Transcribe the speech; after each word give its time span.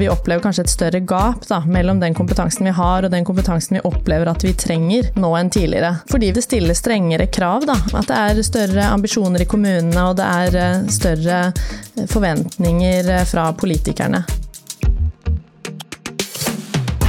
Vi 0.00 0.08
opplever 0.08 0.40
kanskje 0.40 0.62
et 0.64 0.72
større 0.72 1.00
gap 1.04 1.42
da, 1.44 1.58
mellom 1.68 1.98
den 2.00 2.14
kompetansen 2.16 2.64
vi 2.64 2.72
har 2.72 3.04
og 3.04 3.12
den 3.12 3.26
kompetansen 3.28 3.76
vi 3.76 3.82
opplever 3.84 4.30
at 4.30 4.40
vi 4.46 4.54
trenger 4.56 5.10
nå 5.20 5.34
enn 5.36 5.52
tidligere. 5.52 5.90
Fordi 6.08 6.30
det 6.32 6.44
stiller 6.46 6.78
strengere 6.78 7.26
krav. 7.28 7.66
Da. 7.68 7.76
At 8.00 8.08
det 8.08 8.16
er 8.16 8.40
større 8.46 8.86
ambisjoner 8.94 9.44
i 9.44 9.48
kommunene 9.50 10.06
og 10.08 10.16
det 10.16 10.28
er 10.40 10.60
eh, 10.62 10.86
større 10.88 11.40
forventninger 12.08 13.12
eh, 13.18 13.26
fra 13.28 13.50
politikerne. 13.52 14.24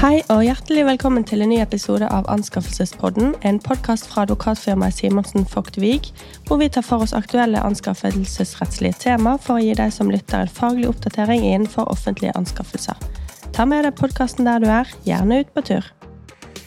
Hei 0.01 0.23
og 0.33 0.39
hjertelig 0.41 0.81
velkommen 0.87 1.21
til 1.29 1.43
en 1.45 1.51
ny 1.51 1.59
episode 1.61 2.07
av 2.09 2.25
Anskaffelsespodden, 2.33 3.35
en 3.45 3.59
podkast 3.61 4.07
fra 4.09 4.23
advokatfirmaet 4.25 4.95
Simonsen 4.97 5.43
Vogt 5.51 5.75
Wiig, 5.77 6.07
hvor 6.47 6.57
vi 6.57 6.71
tar 6.73 6.81
for 6.87 7.05
oss 7.05 7.13
aktuelle 7.13 7.61
anskaffelsesrettslige 7.61 8.97
tema 9.03 9.35
for 9.37 9.59
å 9.59 9.61
gi 9.61 9.75
deg 9.77 9.93
som 9.93 10.09
lytter 10.09 10.41
en 10.41 10.49
faglig 10.49 10.87
oppdatering 10.89 11.45
innenfor 11.45 11.91
offentlige 11.93 12.33
anskaffelser. 12.39 12.97
Ta 13.53 13.67
med 13.69 13.85
deg 13.85 13.93
podkasten 13.99 14.49
der 14.49 14.65
du 14.65 14.65
er, 14.73 14.89
gjerne 15.05 15.43
ut 15.43 15.53
på 15.53 15.65
tur. 15.69 15.91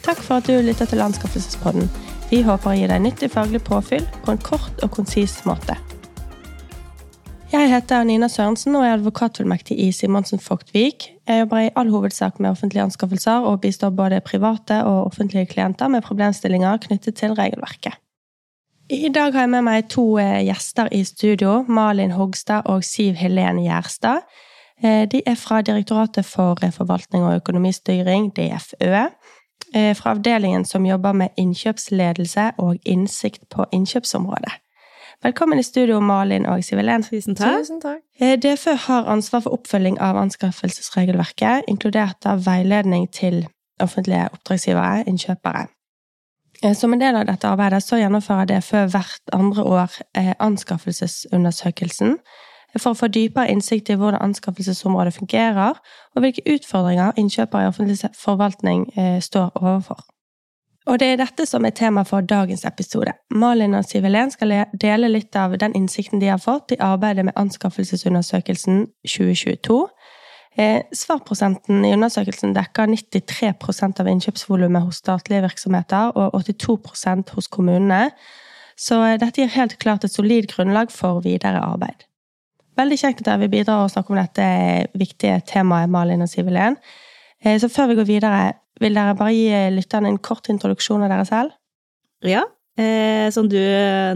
Takk 0.07 0.23
for 0.23 0.37
at 0.39 0.47
du 0.47 0.55
lytter 0.63 0.87
til 0.87 1.03
Anskaffelsespodden. 1.03 1.91
Vi 2.31 2.39
håper 2.47 2.71
å 2.71 2.77
gi 2.79 2.87
deg 2.87 3.03
nyttig 3.03 3.33
faglig 3.35 3.65
påfyll 3.67 4.07
på 4.23 4.31
en 4.31 4.39
kort 4.47 4.79
og 4.79 4.95
konsis 4.95 5.41
måte. 5.43 5.75
Jeg 7.55 7.69
heter 7.71 8.03
Nina 8.03 8.27
Sørensen 8.27 8.75
og 8.75 8.83
er 8.83 8.97
advokatfullmektig 8.97 9.77
i 9.79 9.85
Simonsen 9.95 10.41
Fogtvik. 10.43 11.05
Jeg 11.23 11.39
jobber 11.39 11.61
i 11.63 11.69
all 11.79 11.87
hovedsak 11.93 12.39
med 12.43 12.49
offentlige 12.49 12.83
anskaffelser 12.83 13.45
og 13.47 13.61
bistår 13.63 13.93
både 13.95 14.19
private 14.21 14.81
og 14.83 15.05
offentlige 15.05 15.45
klienter 15.53 15.87
med 15.87 16.03
problemstillinger 16.03 16.81
knyttet 16.83 17.15
til 17.15 17.31
regelverket. 17.33 17.95
I 18.89 19.07
dag 19.07 19.31
har 19.31 19.45
jeg 19.45 19.53
med 19.53 19.63
meg 19.69 19.87
to 19.87 20.03
eh, 20.19 20.41
gjester 20.49 20.91
i 20.91 21.03
studio, 21.07 21.61
Malin 21.67 22.11
Hogstad 22.11 22.67
og 22.67 22.83
Siv 22.83 23.15
Helen 23.15 23.63
Gjerstad. 23.63 24.27
Eh, 24.83 25.07
de 25.07 25.23
er 25.23 25.39
fra 25.39 25.61
Direktoratet 25.61 26.27
for 26.27 26.59
forvaltning 26.59 27.23
og 27.23 27.39
økonomistyring, 27.39 28.33
DFØ. 28.35 29.07
Eh, 29.73 29.95
fra 29.95 30.11
avdelingen 30.11 30.65
som 30.65 30.85
jobber 30.85 31.13
med 31.13 31.29
innkjøpsledelse 31.37 32.51
og 32.57 32.75
innsikt 32.83 33.47
på 33.49 33.65
innkjøpsområdet. 33.71 34.59
Velkommen 35.23 35.59
i 35.59 35.63
studio, 35.63 35.99
Malin 35.99 36.45
og 36.45 36.63
Sivelen. 36.63 37.03
Tusen 37.03 37.35
takk. 37.35 37.59
Tusen 37.59 37.81
takk. 37.81 38.01
Eh, 38.19 38.37
DFØ 38.39 38.75
har 38.87 39.05
ansvar 39.05 39.39
for 39.39 39.53
oppfølging 39.53 39.99
av 40.01 40.17
anskaffelsesregelverket, 40.17 41.63
inkludert 41.67 42.25
av 42.25 42.45
veiledning 42.45 43.07
til 43.11 43.47
offentlige 43.81 44.27
oppdragsgivere, 44.33 45.03
innkjøpere. 45.07 45.67
Eh, 46.63 46.75
som 46.75 46.93
en 46.93 47.01
del 47.01 47.15
av 47.15 47.25
dette 47.25 47.47
arbeidet 47.47 47.83
så 47.83 47.99
gjennomfører 47.99 48.45
DFØ 48.45 48.85
hvert 48.91 49.33
andre 49.33 49.63
år 49.63 49.99
eh, 50.17 50.33
anskaffelsesundersøkelsen 50.39 52.17
for 52.79 52.91
å 52.91 52.99
få 52.99 53.07
dypere 53.07 53.47
innsikt 53.51 53.89
i 53.89 53.95
hvordan 53.95 54.21
anskaffelsesområdet 54.21 55.13
fungerer, 55.13 55.79
og 56.15 56.21
hvilke 56.21 56.43
utfordringer 56.55 57.15
innkjøpere 57.15 57.63
i 57.63 57.67
offentlig 57.71 58.11
forvaltning 58.19 58.89
står 59.23 59.55
overfor. 59.55 60.03
Og 60.85 60.99
det 61.01 61.07
er 61.11 61.17
dette 61.17 61.47
som 61.49 61.65
er 61.65 61.73
tema 61.73 62.03
for 62.05 62.21
dagens 62.21 62.61
episode. 62.67 63.15
Malin 63.33 63.73
og 63.73 63.87
Sivelen 63.89 64.29
skal 64.33 64.53
dele 64.81 65.09
litt 65.09 65.35
av 65.35 65.55
den 65.57 65.73
innsikten 65.73 66.21
de 66.21 66.29
har 66.29 66.41
fått 66.41 66.75
i 66.75 66.81
arbeidet 66.83 67.25
med 67.25 67.37
anskaffelsesundersøkelsen 67.41 68.85
2022. 69.01 69.79
Eh, 70.61 70.83
svarprosenten 70.95 71.81
i 71.83 71.91
undersøkelsen 71.97 72.53
dekker 72.55 72.87
93% 72.93 73.99
av 73.99 74.07
innkjøpsvolumet 74.07 74.85
hos 74.85 75.01
statlige 75.01 75.43
virksomheter 75.43 76.13
og 76.15 76.37
82% 76.37 77.33
hos 77.35 77.49
kommunene, 77.51 78.11
så 78.79 79.01
eh, 79.07 79.17
dette 79.19 79.41
gir 79.41 79.51
helt 79.57 79.75
klart 79.81 80.05
et 80.05 80.13
solid 80.13 80.47
grunnlag 80.53 80.93
for 80.93 81.19
videre 81.25 81.59
arbeid. 81.65 82.05
Veldig 82.79 82.99
kjekt 83.01 83.23
at 83.23 83.31
dere 83.31 83.41
vil 83.43 83.51
bidra 83.57 83.81
og 83.83 83.91
snakke 83.91 84.13
om 84.13 84.21
dette 84.21 84.45
viktige 84.99 85.41
temaet, 85.49 85.91
Malin 85.91 86.23
og 86.23 86.31
Sivelen. 86.31 86.77
Eh, 87.43 87.57
så 87.59 87.67
før 87.71 87.91
vi 87.91 87.99
går 87.99 88.07
videre, 88.13 88.45
vil 88.81 88.97
dere 88.97 89.15
bare 89.17 89.33
gi 89.35 89.63
lytterne 89.75 90.11
en 90.11 90.21
kort 90.21 90.49
introduksjon 90.51 91.05
av 91.05 91.11
dere 91.13 91.25
selv? 91.29 91.55
Ja. 92.25 92.43
Eh, 92.75 93.29
som 93.31 93.47
du 93.47 93.59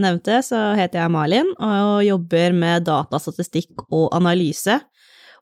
nevnte, 0.04 0.42
så 0.44 0.74
heter 0.76 1.00
jeg 1.00 1.14
Malin 1.14 1.54
og 1.56 2.02
jobber 2.04 2.56
med 2.56 2.88
datastatistikk 2.90 3.86
og 3.88 4.10
analyse, 4.16 4.82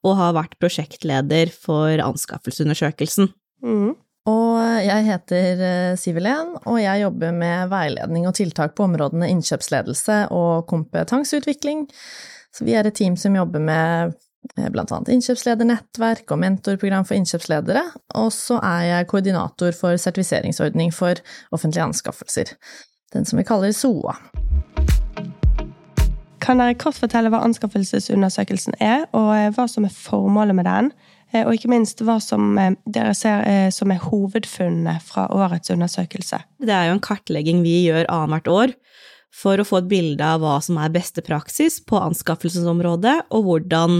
og 0.06 0.20
har 0.20 0.36
vært 0.38 0.54
prosjektleder 0.62 1.50
for 1.50 1.98
anskaffelsesundersøkelsen. 2.04 3.32
Mm. 3.66 3.96
Og 4.28 4.56
jeg 4.84 5.08
heter 5.08 5.66
eh, 5.66 5.98
Sivelen, 5.98 6.54
og 6.68 6.78
jeg 6.84 7.02
jobber 7.06 7.34
med 7.34 7.72
veiledning 7.72 8.28
og 8.30 8.36
tiltak 8.38 8.76
på 8.78 8.86
områdene 8.86 9.32
innkjøpsledelse 9.34 10.28
og 10.36 10.68
kompetanseutvikling. 10.70 11.88
Så 12.54 12.68
vi 12.68 12.76
er 12.78 12.86
et 12.86 12.98
team 13.00 13.16
som 13.18 13.36
jobber 13.38 13.64
med 13.64 14.14
Eh, 14.14 14.27
blant 14.56 14.92
annet 14.94 15.12
innkjøpsledernettverk 15.16 16.32
og 16.34 16.42
mentorprogram 16.42 17.08
for 17.08 17.18
innkjøpsledere, 17.18 17.84
og 18.20 18.30
så 18.34 18.60
er 18.64 18.86
jeg 18.88 19.10
koordinator 19.12 19.76
for 19.78 20.00
sertifiseringsordning 20.02 20.94
for 20.96 21.20
offentlige 21.56 21.86
anskaffelser, 21.86 22.54
den 23.16 23.28
som 23.28 23.40
vi 23.40 23.48
kaller 23.48 23.76
SOA. 23.76 24.16
Kan 26.44 26.62
dere 26.62 26.78
kort 26.80 26.96
fortelle 26.96 27.32
hva 27.34 27.42
anskaffelsesundersøkelsen 27.44 28.78
er, 28.80 29.08
og 29.18 29.34
eh, 29.36 29.52
hva 29.56 29.68
som 29.68 29.88
er 29.88 29.94
formålet 29.94 30.56
med 30.56 30.68
den? 30.70 30.92
Eh, 31.34 31.44
og 31.44 31.58
ikke 31.58 31.72
minst 31.74 32.04
hva 32.08 32.22
som 32.24 32.56
dere 32.88 33.12
ser 33.18 33.72
som 33.76 33.92
er 33.92 34.04
hovedfunnene 34.06 34.96
fra 35.04 35.28
årets 35.36 35.74
undersøkelse. 35.74 36.40
Det 36.64 36.72
er 36.72 36.88
jo 36.88 36.96
en 36.96 37.04
kartlegging 37.04 37.66
vi 37.66 37.82
gjør 37.90 38.08
annethvert 38.08 38.54
år 38.54 38.78
for 39.38 39.60
å 39.60 39.66
få 39.68 39.82
et 39.82 39.90
bilde 39.92 40.24
av 40.24 40.42
hva 40.42 40.58
som 40.64 40.80
er 40.82 40.94
beste 40.94 41.24
praksis 41.26 41.82
på 41.86 42.00
anskaffelsesområdet, 42.00 43.28
og 43.36 43.50
hvordan 43.50 44.00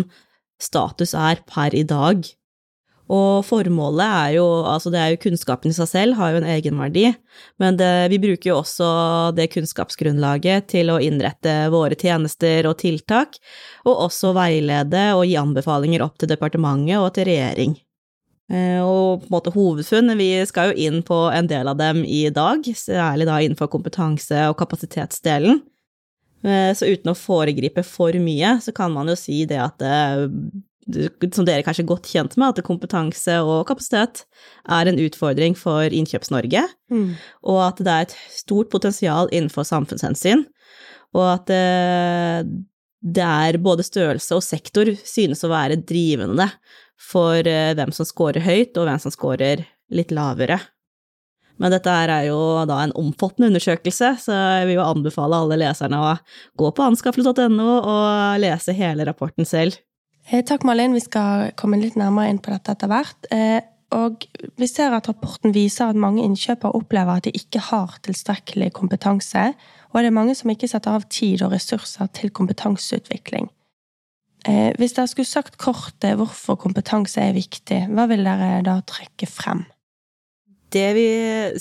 status 0.62 1.14
er 1.18 1.42
per 1.50 1.76
i 1.76 1.86
dag. 1.88 2.26
Og 3.08 3.46
formålet 3.48 4.04
er 4.04 4.32
jo 4.36 4.46
Altså, 4.68 4.92
det 4.92 5.00
er 5.00 5.14
jo 5.14 5.22
kunnskapen 5.24 5.72
i 5.72 5.78
seg 5.78 5.88
selv 5.88 6.18
har 6.20 6.34
jo 6.34 6.42
en 6.42 6.50
egenverdi, 6.52 7.06
men 7.62 7.78
det, 7.80 8.10
vi 8.12 8.20
bruker 8.20 8.52
jo 8.52 8.60
også 8.60 8.90
det 9.38 9.48
kunnskapsgrunnlaget 9.54 10.68
til 10.74 10.92
å 10.92 11.00
innrette 11.04 11.56
våre 11.72 11.96
tjenester 11.96 12.68
og 12.68 12.80
tiltak, 12.84 13.40
og 13.88 14.08
også 14.10 14.34
veilede 14.36 15.10
og 15.16 15.24
gi 15.30 15.38
anbefalinger 15.40 16.04
opp 16.04 16.18
til 16.20 16.32
departementet 16.34 17.00
og 17.00 17.14
til 17.16 17.30
regjering. 17.32 17.78
Eh, 18.52 18.80
og 18.80 19.24
på 19.24 19.28
en 19.28 19.34
måte 19.34 19.56
hovedfunn, 19.56 20.14
vi 20.20 20.30
skal 20.48 20.72
jo 20.72 20.88
inn 20.88 21.02
på 21.08 21.26
en 21.32 21.48
del 21.48 21.68
av 21.68 21.80
dem 21.80 22.04
i 22.04 22.28
dag, 22.32 22.68
særlig 22.76 23.28
da 23.28 23.40
innenfor 23.44 23.72
kompetanse- 23.72 24.48
og 24.52 24.60
kapasitetsdelen. 24.60 25.62
Eh, 26.46 26.72
så 26.78 26.90
uten 26.90 27.12
å 27.12 27.18
foregripe 27.18 27.84
for 27.88 28.16
mye, 28.22 28.58
så 28.62 28.74
kan 28.76 28.94
man 28.94 29.10
jo 29.10 29.18
si 29.20 29.44
det 29.50 29.60
at 29.64 29.82
det, 29.82 29.96
som 31.34 31.48
dere 31.48 31.66
kanskje 31.66 31.84
er 31.84 31.90
godt 31.90 32.10
kjent 32.12 32.38
med, 32.38 32.54
at 32.54 32.68
kompetanse 32.68 33.40
og 33.44 33.66
kapasitet 33.70 34.24
er 34.72 34.90
en 34.90 35.02
utfordring 35.04 35.58
for 35.60 35.92
Innkjøps-Norge, 35.92 36.64
mm. 36.94 37.10
og 37.52 37.60
at 37.66 37.82
det 37.84 37.94
er 37.94 38.08
et 38.08 38.16
stort 38.32 38.72
potensial 38.74 39.32
innenfor 39.34 39.68
samfunnshensyn, 39.68 40.46
og 41.18 41.26
at 41.34 41.50
det, 41.50 42.58
det 43.18 43.28
er 43.28 43.60
både 43.64 43.86
størrelse 43.86 44.38
og 44.38 44.46
sektor 44.46 44.92
synes 45.04 45.44
å 45.44 45.52
være 45.52 45.80
drivende 45.82 46.50
for 46.98 47.42
eh, 47.48 47.74
hvem 47.78 47.94
som 47.96 48.08
scorer 48.08 48.46
høyt, 48.46 48.78
og 48.78 48.88
hvem 48.88 49.02
som 49.02 49.14
scorer 49.14 49.66
litt 49.94 50.14
lavere. 50.16 50.60
Men 51.58 51.74
dette 51.74 51.90
er 51.90 52.28
jo 52.28 52.38
da 52.70 52.82
en 52.84 52.94
omfattende 52.98 53.50
undersøkelse, 53.52 54.14
så 54.22 54.36
jeg 54.60 54.70
vil 54.70 54.78
jo 54.78 54.86
anbefale 54.86 55.40
alle 55.42 55.58
leserne 55.64 56.02
å 56.02 56.12
gå 56.60 56.70
på 56.72 56.86
anskaffelse.no 56.92 57.70
og 57.80 58.42
lese 58.44 58.76
hele 58.78 59.08
rapporten 59.10 59.48
selv. 59.48 59.80
Eh, 60.30 60.44
takk, 60.46 60.68
Malin. 60.68 60.94
Vi 60.94 61.06
skal 61.06 61.54
komme 61.58 61.80
litt 61.82 61.98
nærmere 61.98 62.34
inn 62.34 62.42
på 62.44 62.52
dette 62.54 62.76
etter 62.76 62.92
hvert. 62.92 63.30
Eh, 63.34 63.60
og 63.96 64.26
vi 64.60 64.68
ser 64.68 64.92
at 64.92 65.08
rapporten 65.08 65.54
viser 65.56 65.88
at 65.88 66.00
mange 66.00 66.26
innkjøpere 66.26 66.76
opplever 66.76 67.22
at 67.22 67.30
de 67.30 67.32
ikke 67.40 67.62
har 67.70 67.96
tilstrekkelig 68.04 68.74
kompetanse, 68.76 69.54
og 69.94 70.02
det 70.02 70.10
er 70.10 70.18
mange 70.18 70.36
som 70.36 70.52
ikke 70.52 70.68
setter 70.68 70.98
av 70.98 71.08
tid 71.08 71.46
og 71.46 71.54
ressurser 71.56 72.12
til 72.18 72.34
kompetanseutvikling. 72.36 73.48
Eh, 74.48 74.76
hvis 74.78 74.98
dere 74.98 75.08
skulle 75.10 75.30
sagt 75.30 75.56
kort 75.60 76.04
hvorfor 76.04 76.60
kompetanse 76.60 77.24
er 77.24 77.36
viktig, 77.36 77.86
hva 77.96 78.06
vil 78.12 78.28
dere 78.28 78.60
da 78.68 78.82
trekke 78.88 79.30
frem? 79.32 79.64
Det 80.74 80.88
vi 80.98 81.08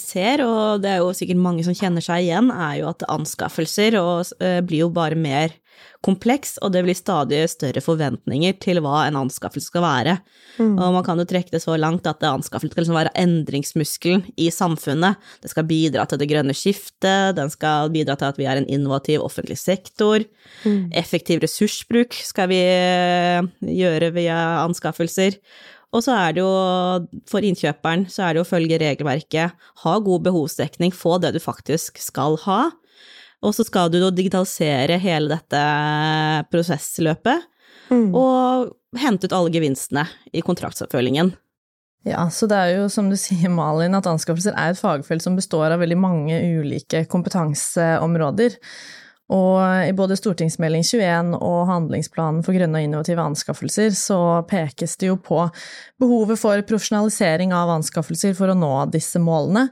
ser, 0.00 0.42
og 0.42 0.82
det 0.82 0.96
er 0.96 1.04
jo 1.04 1.12
sikkert 1.14 1.38
mange 1.38 1.62
som 1.66 1.76
kjenner 1.76 2.02
seg 2.02 2.24
igjen, 2.26 2.50
er 2.50 2.80
jo 2.80 2.90
at 2.90 3.06
anskaffelser 3.12 3.98
og, 4.00 4.32
uh, 4.42 4.58
blir 4.66 4.86
jo 4.86 4.90
bare 4.94 5.18
mer 5.18 5.54
kompleks, 6.04 6.56
og 6.62 6.72
det 6.74 6.82
blir 6.86 6.96
stadig 6.96 7.42
større 7.50 7.82
forventninger 7.82 8.56
til 8.62 8.80
hva 8.84 9.04
en 9.06 9.18
anskaffelse 9.24 9.70
skal 9.70 9.84
være. 9.84 10.16
Mm. 10.56 10.74
Og 10.74 10.94
man 10.94 11.04
kan 11.06 11.20
jo 11.20 11.26
trekke 11.28 11.52
det 11.54 11.62
så 11.64 11.76
langt 11.80 12.06
at 12.08 12.22
anskaffelsen 12.26 12.72
skal 12.72 12.84
liksom 12.84 12.98
være 12.98 13.14
endringsmuskelen 13.18 14.24
i 14.40 14.48
samfunnet. 14.54 15.20
Det 15.42 15.52
skal 15.52 15.68
bidra 15.68 16.06
til 16.08 16.20
det 16.22 16.30
grønne 16.30 16.56
skiftet, 16.56 17.36
den 17.38 17.52
skal 17.52 17.92
bidra 17.94 18.18
til 18.18 18.30
at 18.30 18.40
vi 18.40 18.48
er 18.48 18.60
en 18.60 18.68
innovativ 18.68 19.24
offentlig 19.26 19.58
sektor. 19.60 20.24
Mm. 20.64 20.92
Effektiv 20.96 21.42
ressursbruk 21.44 22.16
skal 22.26 22.52
vi 22.52 22.60
eh, 22.62 23.40
gjøre 23.66 24.12
via 24.16 24.38
anskaffelser. 24.64 25.40
Og 25.94 26.02
så 26.04 26.16
er 26.18 26.34
det 26.34 26.42
jo, 26.42 26.50
for 27.30 27.46
innkjøperen, 27.46 28.08
så 28.10 28.26
er 28.26 28.36
det 28.36 28.42
å 28.42 28.48
følge 28.48 28.80
regelverket, 28.82 29.68
ha 29.84 29.98
god 30.02 30.24
behovsdekning, 30.26 30.92
få 30.92 31.16
det 31.22 31.34
du 31.36 31.40
faktisk 31.40 32.00
skal 32.02 32.38
ha. 32.44 32.60
Og 33.46 33.54
så 33.54 33.64
skal 33.68 33.92
du 33.92 34.00
digitalisere 34.10 34.98
hele 35.00 35.36
dette 35.36 35.62
prosessløpet. 36.52 37.46
Mm. 37.86 38.10
og 38.18 38.72
hente 38.98 39.28
ut 39.28 39.34
alle 39.36 39.52
gevinstene 39.54 40.06
i 40.34 40.42
kontraktsoppfølgingen. 40.42 41.34
Ja, 42.06 42.28
så 42.30 42.46
det 42.50 42.58
er 42.58 42.72
jo 42.76 42.86
som 42.92 43.10
du 43.10 43.16
sier, 43.18 43.50
Malin, 43.50 43.96
at 43.98 44.06
anskaffelser 44.10 44.54
er 44.58 44.72
et 44.72 44.80
fagfelt 44.80 45.24
som 45.24 45.38
består 45.38 45.74
av 45.74 45.82
veldig 45.82 45.98
mange 45.98 46.38
ulike 46.60 47.04
kompetanseområder. 47.10 48.58
Og 49.34 49.58
i 49.88 49.94
både 49.96 50.14
Stortingsmelding 50.18 50.84
21 50.86 51.32
og 51.40 51.60
Handlingsplanen 51.66 52.44
for 52.46 52.54
grønne 52.54 52.78
og 52.78 52.86
innovative 52.86 53.24
anskaffelser 53.26 53.94
så 53.98 54.18
pekes 54.46 54.94
det 55.00 55.08
jo 55.08 55.16
på 55.18 55.40
behovet 55.98 56.38
for 56.38 56.62
profesjonalisering 56.68 57.54
av 57.56 57.72
anskaffelser 57.74 58.36
for 58.38 58.52
å 58.52 58.58
nå 58.58 58.74
disse 58.94 59.18
målene. 59.18 59.66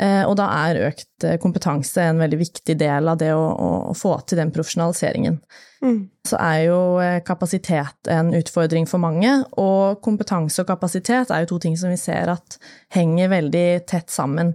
Eh, 0.00 0.22
og 0.24 0.36
da 0.38 0.46
er 0.68 0.84
økt 0.86 1.26
eh, 1.26 1.34
kompetanse 1.42 2.04
en 2.08 2.22
veldig 2.22 2.38
viktig 2.40 2.76
del 2.80 3.10
av 3.10 3.18
det 3.20 3.32
å, 3.34 3.42
å 3.90 3.96
få 3.98 4.14
til 4.22 4.38
den 4.40 4.52
profesjonaliseringen. 4.54 5.40
Mm. 5.82 5.98
Så 6.26 6.38
er 6.38 6.60
jo 6.68 6.78
eh, 7.02 7.18
kapasitet 7.26 8.10
en 8.10 8.30
utfordring 8.38 8.86
for 8.88 9.02
mange, 9.02 9.34
og 9.60 9.98
kompetanse 10.04 10.62
og 10.62 10.70
kapasitet 10.70 11.34
er 11.34 11.42
jo 11.42 11.52
to 11.52 11.58
ting 11.66 11.74
som 11.78 11.92
vi 11.92 11.98
ser 12.00 12.32
at 12.32 12.56
henger 12.94 13.34
veldig 13.34 13.66
tett 13.90 14.14
sammen. 14.14 14.54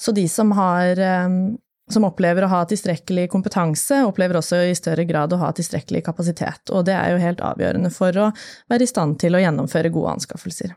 Så 0.00 0.14
de 0.16 0.24
som 0.32 0.54
har 0.56 0.96
som 1.92 2.06
opplever 2.06 2.46
å 2.46 2.50
ha 2.52 2.60
tilstrekkelig 2.68 3.28
kompetanse, 3.32 4.02
opplever 4.06 4.40
også 4.40 4.62
i 4.68 4.76
større 4.78 5.06
grad 5.08 5.32
å 5.34 5.40
ha 5.42 5.50
tilstrekkelig 5.56 6.04
kapasitet, 6.06 6.70
og 6.70 6.86
det 6.88 6.96
er 6.96 7.14
jo 7.14 7.22
helt 7.22 7.42
avgjørende 7.44 7.90
for 7.94 8.16
å 8.16 8.30
være 8.70 8.86
i 8.86 8.90
stand 8.90 9.18
til 9.22 9.36
å 9.36 9.42
gjennomføre 9.42 9.92
gode 9.94 10.16
anskaffelser. 10.18 10.76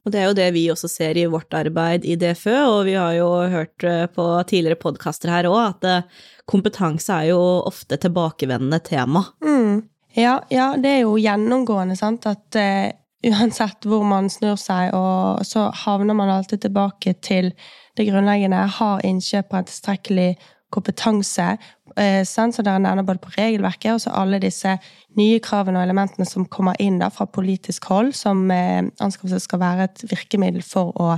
Og 0.00 0.14
det 0.14 0.20
er 0.20 0.30
jo 0.30 0.36
det 0.36 0.48
vi 0.56 0.64
også 0.72 0.88
ser 0.88 1.18
i 1.20 1.26
vårt 1.28 1.52
arbeid 1.52 2.06
i 2.08 2.16
DFØ, 2.20 2.56
og 2.70 2.78
vi 2.88 2.96
har 2.96 3.12
jo 3.18 3.28
hørt 3.52 3.84
eh, 3.84 4.06
på 4.08 4.26
tidligere 4.48 4.80
podkaster 4.80 5.32
her 5.32 5.48
òg, 5.50 5.60
at 5.60 5.88
eh, 5.88 6.22
kompetanse 6.48 7.12
er 7.12 7.32
jo 7.34 7.40
ofte 7.68 7.98
tilbakevendende 8.00 8.80
tema. 8.86 9.26
Mm. 9.44 9.82
Ja, 10.16 10.40
ja, 10.50 10.72
det 10.80 10.94
er 10.96 11.02
jo 11.04 11.18
gjennomgående, 11.20 11.94
sant, 11.98 12.24
at 12.26 12.56
uh, 12.58 12.88
uansett 13.26 13.84
hvor 13.88 14.04
man 14.06 14.30
snur 14.32 14.56
seg, 14.60 14.94
og 14.96 15.44
så 15.46 15.68
havner 15.84 16.16
man 16.16 16.32
alltid 16.32 16.64
tilbake 16.64 17.14
til 17.24 17.52
det 17.98 18.08
grunnleggende. 18.08 18.64
Har 18.78 19.04
innkjøperen 19.04 19.68
tilstrekkelig 19.68 20.30
kompetanse? 20.72 21.56
Eh, 21.98 22.22
som 22.24 22.52
dere 22.54 22.78
nevner 22.78 23.04
både 23.06 23.18
på 23.18 23.32
regelverket 23.34 23.92
og 23.92 24.00
så 24.04 24.12
alle 24.14 24.38
disse 24.42 24.76
nye 25.18 25.40
kravene 25.42 25.80
og 25.80 25.88
elementene 25.88 26.26
som 26.28 26.46
kommer 26.46 26.78
inn 26.78 27.00
da, 27.00 27.08
fra 27.10 27.26
politisk 27.26 27.88
hold, 27.90 28.12
som 28.14 28.44
eh, 28.54 28.86
anskaffelse 29.02 29.42
skal 29.42 29.62
være 29.64 29.88
et 29.88 30.04
virkemiddel 30.06 30.62
for 30.64 30.94
å 30.94 31.16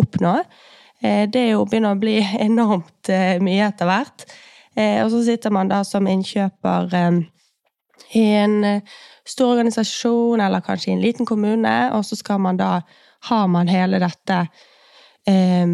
oppnå. 0.00 0.38
Eh, 1.04 1.26
det 1.30 1.50
jo 1.50 1.66
begynner 1.68 1.94
å 1.94 2.00
bli 2.00 2.18
enormt 2.48 3.12
eh, 3.12 3.36
mye 3.44 3.68
etter 3.68 3.90
hvert. 3.90 4.26
Eh, 4.74 5.04
og 5.04 5.12
så 5.12 5.22
sitter 5.28 5.54
man 5.54 5.70
da 5.70 5.84
som 5.86 6.08
innkjøper 6.10 6.96
eh, 6.98 7.20
i 8.18 8.24
en 8.40 8.56
stor 9.28 9.54
organisasjon, 9.54 10.40
eller 10.40 10.64
kanskje 10.64 10.90
i 10.90 10.94
en 10.94 11.02
liten 11.02 11.26
kommune, 11.26 11.74
og 11.96 12.04
så 12.04 12.18
skal 12.20 12.40
man 12.40 12.60
da 12.60 12.82
Har 13.24 13.46
man 13.48 13.68
hele 13.72 13.96
dette 13.96 14.34
eh, 15.26 15.68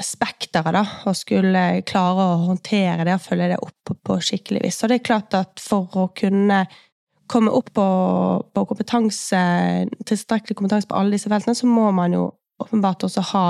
spekteret, 0.00 0.72
da, 0.72 0.80
og 1.04 1.16
skulle 1.18 1.82
klare 1.84 2.24
å 2.24 2.38
håndtere 2.46 3.04
det 3.04 3.12
og 3.12 3.20
følge 3.20 3.50
det 3.50 3.58
opp 3.60 3.92
på 4.00 4.16
skikkelig 4.24 4.62
vis. 4.64 4.78
Så 4.80 4.88
det 4.88 5.02
er 5.02 5.04
klart 5.04 5.36
at 5.36 5.60
for 5.60 5.84
å 5.92 6.06
kunne 6.16 6.62
komme 7.28 7.52
opp 7.52 7.68
på, 7.76 7.86
på 8.56 8.64
kompetanse, 8.70 9.42
tilstrekkelig 10.08 10.56
kompetanse 10.56 10.88
på 10.88 10.96
alle 10.96 11.18
disse 11.18 11.28
feltene, 11.28 11.58
så 11.58 11.68
må 11.68 11.90
man 11.92 12.16
jo 12.16 12.30
åpenbart 12.64 13.04
også 13.04 13.24
ha 13.34 13.46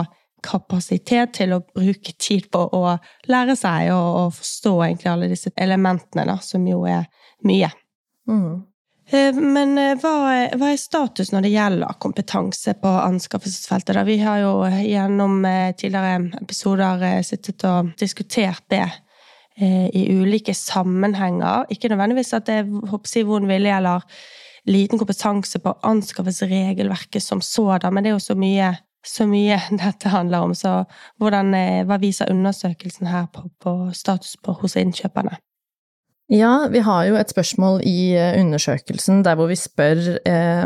kapasitet 0.46 1.34
til 1.38 1.54
å 1.56 1.62
bruke 1.62 2.14
tid 2.18 2.50
på 2.50 2.60
å 2.74 2.96
lære 3.30 3.56
seg 3.58 3.90
og, 3.94 4.08
og 4.20 4.38
forstå 4.38 4.72
egentlig 4.88 5.12
alle 5.12 5.30
disse 5.30 5.52
elementene, 5.54 6.26
da, 6.28 6.40
som 6.42 6.66
jo 6.68 6.84
er 6.90 7.06
mye. 7.46 7.70
Mm. 8.30 8.64
Eh, 9.10 9.34
men 9.34 9.78
eh, 9.78 9.94
hva 10.02 10.12
hva 10.58 10.70
er, 10.72 10.78
status 10.80 11.30
når 11.30 11.46
det 11.46 11.52
gjelder 11.52 11.98
kompetanse 12.02 12.74
på 12.80 12.90
anskaffelsesfeltet? 12.90 13.94
Da? 13.94 14.02
Vi 14.06 14.18
har 14.18 14.40
jo 14.42 14.54
gjennom 14.66 15.44
eh, 15.46 15.74
tidligere 15.78 16.40
episoder 16.42 17.04
sittet 17.26 17.66
og 17.68 17.92
diskutert 18.00 18.64
det 18.72 18.86
i 19.56 20.02
ulike 20.12 20.52
sammenhenger. 20.52 21.62
Ikke 21.72 21.88
nødvendigvis 21.88 22.34
at 22.36 22.44
det 22.44 22.58
er 22.58 23.22
vond 23.24 23.46
vilje 23.48 23.72
eller 23.72 24.02
liten 24.68 25.00
kompetanse 25.00 25.62
på 25.64 25.72
anskaffelsesregelverket 25.80 27.24
som 27.24 27.40
sådan, 27.40 27.94
men 27.94 28.04
det 28.04 28.10
er 28.10 28.18
jo 28.18 28.26
så 28.26 28.36
mye, 28.36 28.74
så 29.00 29.24
mye 29.24 29.56
dette 29.80 30.12
handler 30.12 30.44
om. 30.44 30.52
Så 30.52 30.82
hvordan, 31.16 31.56
hva 31.88 31.96
viser 32.02 32.28
undersøkelsen 32.34 33.08
her 33.08 33.30
på, 33.32 33.46
på 33.56 33.74
status 33.96 34.36
på, 34.44 34.58
hos 34.60 34.76
innkjøperne? 34.76 35.38
Ja, 36.26 36.66
vi 36.70 36.80
har 36.82 37.04
jo 37.06 37.14
et 37.14 37.30
spørsmål 37.30 37.84
i 37.86 38.10
eh, 38.18 38.34
undersøkelsen 38.40 39.20
der 39.22 39.36
hvor 39.38 39.46
vi 39.46 39.54
spør 39.58 40.00
eh, 40.26 40.64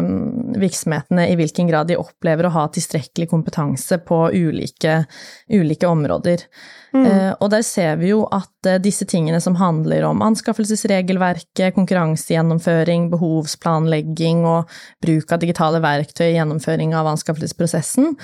virksomhetene 0.57 1.27
i 1.29 1.35
hvilken 1.37 1.69
grad 1.69 1.91
de 1.91 1.99
opplever 2.01 2.49
å 2.49 2.53
ha 2.55 2.63
tilstrekkelig 2.73 3.29
kompetanse 3.29 3.99
på 4.09 4.23
ulike, 4.33 5.03
ulike 5.53 5.91
områder. 5.91 6.47
Mm. 6.97 7.05
Eh, 7.05 7.29
og 7.37 7.53
der 7.53 7.67
ser 7.67 8.01
vi 8.01 8.09
jo 8.15 8.25
at 8.33 8.71
eh, 8.73 8.81
disse 8.81 9.05
tingene 9.05 9.37
som 9.45 9.59
handler 9.61 10.09
om 10.09 10.25
anskaffelsesregelverket, 10.31 11.77
konkurransegjennomføring, 11.77 13.11
behovsplanlegging 13.13 14.47
og 14.49 14.81
bruk 15.05 15.37
av 15.37 15.45
digitale 15.45 15.85
verktøy 15.85 16.31
i 16.31 16.37
gjennomføring 16.39 16.97
av 16.97 17.13
anskaffelsesprosessen, 17.13 18.15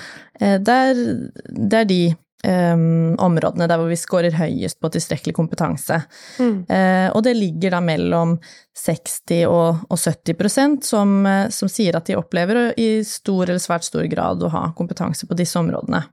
eh, 0.41 0.57
det 0.57 0.79
er 0.81 1.85
de 1.93 2.01
Um, 2.45 3.15
områdene 3.17 3.65
der 3.65 3.79
hvor 3.81 3.89
vi 3.89 3.95
scorer 3.97 4.35
høyest 4.37 4.77
på 4.77 4.91
tilstrekkelig 4.93 5.33
kompetanse. 5.33 5.95
Mm. 6.37 6.59
Uh, 6.69 7.07
og 7.17 7.23
det 7.25 7.33
ligger 7.33 7.73
da 7.73 7.79
mellom 7.81 8.35
60 8.77 9.47
og, 9.49 9.79
og 9.89 9.97
70% 9.97 10.85
som, 10.85 11.15
uh, 11.25 11.47
som 11.49 11.71
sier 11.71 11.97
at 11.97 12.05
de 12.05 12.17
opplever 12.19 12.75
i 12.77 13.01
stor 13.01 13.47
eller 13.47 13.63
svært 13.63 13.87
stor 13.89 14.05
grad 14.11 14.45
å 14.45 14.51
ha 14.53 14.61
kompetanse 14.77 15.25
på 15.25 15.37
disse 15.39 15.57
områdene. 15.57 16.03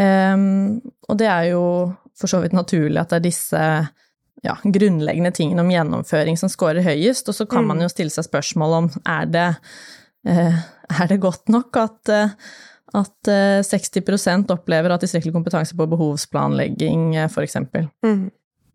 Um, 0.00 0.78
og 1.10 1.20
det 1.20 1.28
er 1.28 1.50
jo 1.50 1.64
for 2.18 2.32
så 2.32 2.40
vidt 2.40 2.56
naturlig 2.56 3.02
at 3.02 3.12
det 3.12 3.20
er 3.20 3.26
disse 3.28 3.62
ja, 4.46 4.54
grunnleggende 4.64 5.34
tingene 5.36 5.60
om 5.60 5.74
gjennomføring 5.74 6.40
som 6.40 6.48
scorer 6.48 6.86
høyest, 6.86 7.28
og 7.28 7.36
så 7.36 7.44
kan 7.44 7.66
mm. 7.66 7.74
man 7.74 7.84
jo 7.84 7.92
stille 7.92 8.14
seg 8.14 8.30
spørsmål 8.30 8.78
om 8.80 8.90
er 9.04 9.28
det, 9.28 9.48
uh, 10.32 10.58
er 10.88 11.12
det 11.12 11.20
godt 11.20 11.52
nok 11.52 11.82
at 11.84 12.16
at 12.96 13.30
60% 13.66 14.48
eh, 14.48 14.54
opplever 14.54 14.92
ha 14.92 14.98
tilstrekkelig 15.00 15.34
kompetanse 15.34 15.76
på 15.76 15.86
behovsplanlegging, 15.92 17.14
eh, 17.16 17.28
f.eks. 17.28 17.58
Mm. 18.04 18.28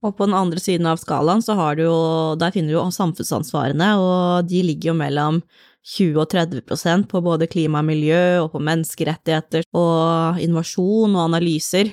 Og 0.04 0.15
på 0.18 0.27
den 0.27 0.36
andre 0.36 0.60
siden 0.60 0.88
av 0.89 1.00
skalaen 1.01 1.42
så 1.44 1.56
har 1.57 1.77
du 1.80 1.86
jo, 1.86 1.98
der 2.39 2.51
finner 2.54 2.74
du 2.74 2.77
jo 2.77 2.88
samfunnsansvarene, 2.92 3.94
og 4.01 4.50
de 4.50 4.63
ligger 4.68 4.92
jo 4.92 4.98
mellom 5.00 5.39
20 5.83 6.19
og 6.21 6.30
30 6.31 7.08
på 7.12 7.22
både 7.24 7.48
klima 7.51 7.82
og 7.82 7.89
miljø, 7.89 8.43
og 8.43 8.53
på 8.53 8.62
menneskerettigheter, 8.63 9.67
og 9.75 10.39
innovasjon 10.43 11.15
og 11.15 11.25
analyser. 11.25 11.91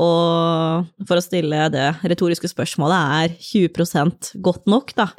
Og 0.00 0.86
for 1.08 1.18
å 1.18 1.24
stille 1.24 1.66
det 1.72 1.90
retoriske 2.08 2.48
spørsmålet, 2.52 3.16
er 3.24 3.36
20% 3.50 4.34
godt 4.44 4.70
nok, 4.70 4.94
da? 4.96 5.10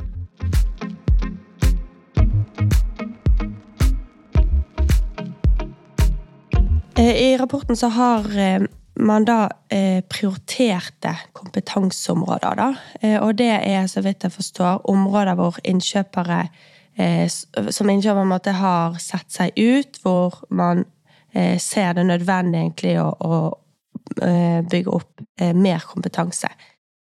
I 7.01 7.37
rapporten 7.37 7.77
så 7.77 7.87
har 7.87 8.37
eh, 8.37 8.61
man 8.95 9.25
da 9.25 9.49
eh, 9.69 10.03
prioriterte 10.05 11.15
kompetanseområder, 11.33 12.55
da. 12.59 12.67
Og 13.25 13.33
det 13.39 13.49
er, 13.49 13.87
så 13.87 14.03
vidt 14.05 14.23
jeg 14.23 14.31
forstår, 14.35 14.83
områder 14.89 15.33
hvor 15.39 15.57
innkjøpere 15.63 16.43
som 17.71 17.89
innkjøper 17.89 18.51
har 18.59 18.97
sett 18.99 19.31
seg 19.31 19.55
ut, 19.57 19.97
hvor 20.03 20.41
man 20.51 20.83
ser 21.57 21.95
det 21.95 22.03
nødvendig 22.05 22.59
egentlig 22.59 22.97
å, 22.99 23.07
å 23.15 23.37
bygge 24.69 24.91
opp 24.91 25.23
mer 25.55 25.87
kompetanse. 25.87 26.51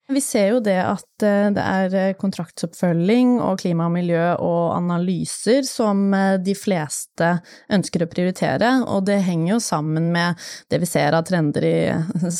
Vi 0.10 0.22
ser 0.22 0.48
jo 0.56 0.60
det 0.66 0.78
at 0.82 1.24
eh, 1.26 1.52
det 1.54 1.62
er 1.62 1.96
eh, 1.98 2.16
kontraktsoppfølging 2.18 3.36
og 3.46 3.60
klima 3.62 3.86
og 3.86 3.94
miljø 3.94 4.24
og 4.42 4.72
analyser 4.74 5.62
som 5.70 6.02
eh, 6.18 6.40
de 6.42 6.56
fleste 6.58 7.36
ønsker 7.70 8.04
å 8.04 8.10
prioritere, 8.10 8.72
og 8.90 9.06
det 9.06 9.20
henger 9.28 9.54
jo 9.54 9.60
sammen 9.62 10.10
med 10.16 10.50
det 10.74 10.82
vi 10.82 10.90
ser 10.90 11.14
av 11.14 11.28
trender 11.30 11.70
i 11.70 11.78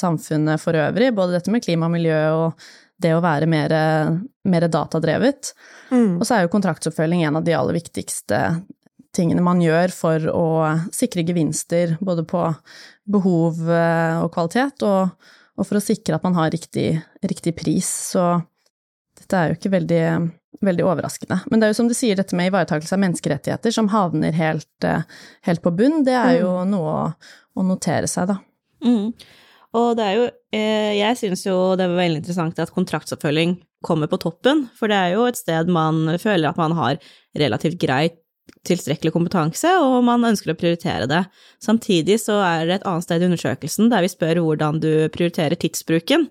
samfunnet 0.02 0.62
for 0.64 0.82
øvrig, 0.82 1.12
både 1.14 1.38
dette 1.38 1.54
med 1.54 1.66
klima 1.66 1.86
og 1.86 1.94
miljø 2.00 2.20
og 2.40 2.70
det 3.00 3.14
å 3.16 3.22
være 3.24 3.48
mer, 3.48 3.72
mer 4.50 4.66
datadrevet. 4.68 5.54
Mm. 5.94 6.18
Og 6.18 6.26
så 6.26 6.36
er 6.36 6.44
jo 6.44 6.52
kontraktsoppfølging 6.52 7.22
en 7.24 7.38
av 7.40 7.46
de 7.46 7.54
aller 7.56 7.78
viktigste 7.78 8.42
tingene 9.16 9.46
man 9.46 9.62
gjør 9.64 9.94
for 9.94 10.26
å 10.34 10.48
sikre 10.92 11.24
gevinster 11.24 11.96
både 12.04 12.26
på 12.28 12.42
behov 13.08 13.62
og 13.72 14.28
kvalitet, 14.34 14.84
og 14.84 15.16
og 15.60 15.68
for 15.68 15.80
å 15.80 15.84
sikre 15.84 16.16
at 16.16 16.26
man 16.26 16.38
har 16.38 16.52
riktig, 16.54 16.94
riktig 17.26 17.54
pris. 17.60 17.88
Så 18.14 18.24
dette 19.20 19.40
er 19.40 19.52
jo 19.52 19.58
ikke 19.58 19.74
veldig, 19.74 20.04
veldig, 20.66 20.86
overraskende. 20.88 21.42
Men 21.52 21.60
det 21.60 21.68
er 21.68 21.74
jo 21.74 21.80
som 21.82 21.90
du 21.92 21.96
sier, 21.98 22.16
dette 22.20 22.38
med 22.38 22.52
ivaretakelse 22.52 22.96
av 22.96 23.04
menneskerettigheter 23.04 23.76
som 23.76 23.92
havner 23.92 24.36
helt, 24.40 24.72
eh, 24.88 25.04
helt 25.48 25.64
på 25.66 25.74
bunn, 25.76 26.04
det 26.08 26.16
er 26.16 26.40
jo 26.40 26.54
mm. 26.62 26.72
noe 26.72 26.96
å, 26.96 27.06
å, 27.60 27.68
notere 27.68 28.10
seg, 28.10 28.32
da. 28.32 28.40
Mm. 28.86 29.12
Og 29.76 29.90
det 30.00 30.06
er 30.06 30.14
jo 30.16 30.22
eh, 30.56 30.94
Jeg 30.96 31.18
syns 31.20 31.44
jo 31.44 31.56
det 31.78 31.90
var 31.92 32.00
veldig 32.00 32.22
interessant 32.24 32.62
at 32.64 32.72
kontraktsoppfølging 32.74 33.58
kommer 33.86 34.10
på 34.12 34.20
toppen, 34.24 34.66
for 34.80 34.92
det 34.92 34.98
er 34.98 35.14
jo 35.18 35.28
et 35.28 35.40
sted 35.40 35.70
man 35.72 36.16
føler 36.20 36.50
at 36.50 36.60
man 36.60 36.74
har 36.80 36.98
relativt 37.38 37.78
greit 37.80 38.18
tilstrekkelig 38.68 39.14
kompetanse, 39.16 39.72
og 39.82 40.02
man 40.08 40.28
ønsker 40.32 40.54
å 40.54 40.58
prioritere 40.60 41.08
det. 41.10 41.24
Samtidig 41.64 42.20
så 42.24 42.40
er 42.46 42.66
det 42.68 42.80
et 42.80 42.90
annet 42.90 43.08
sted 43.08 43.24
i 43.24 43.30
undersøkelsen 43.30 43.92
der 43.94 44.06
vi 44.06 44.12
spør 44.12 44.44
hvordan 44.46 44.82
du 44.84 44.92
prioriterer 45.14 45.60
tidsbruken. 45.60 46.28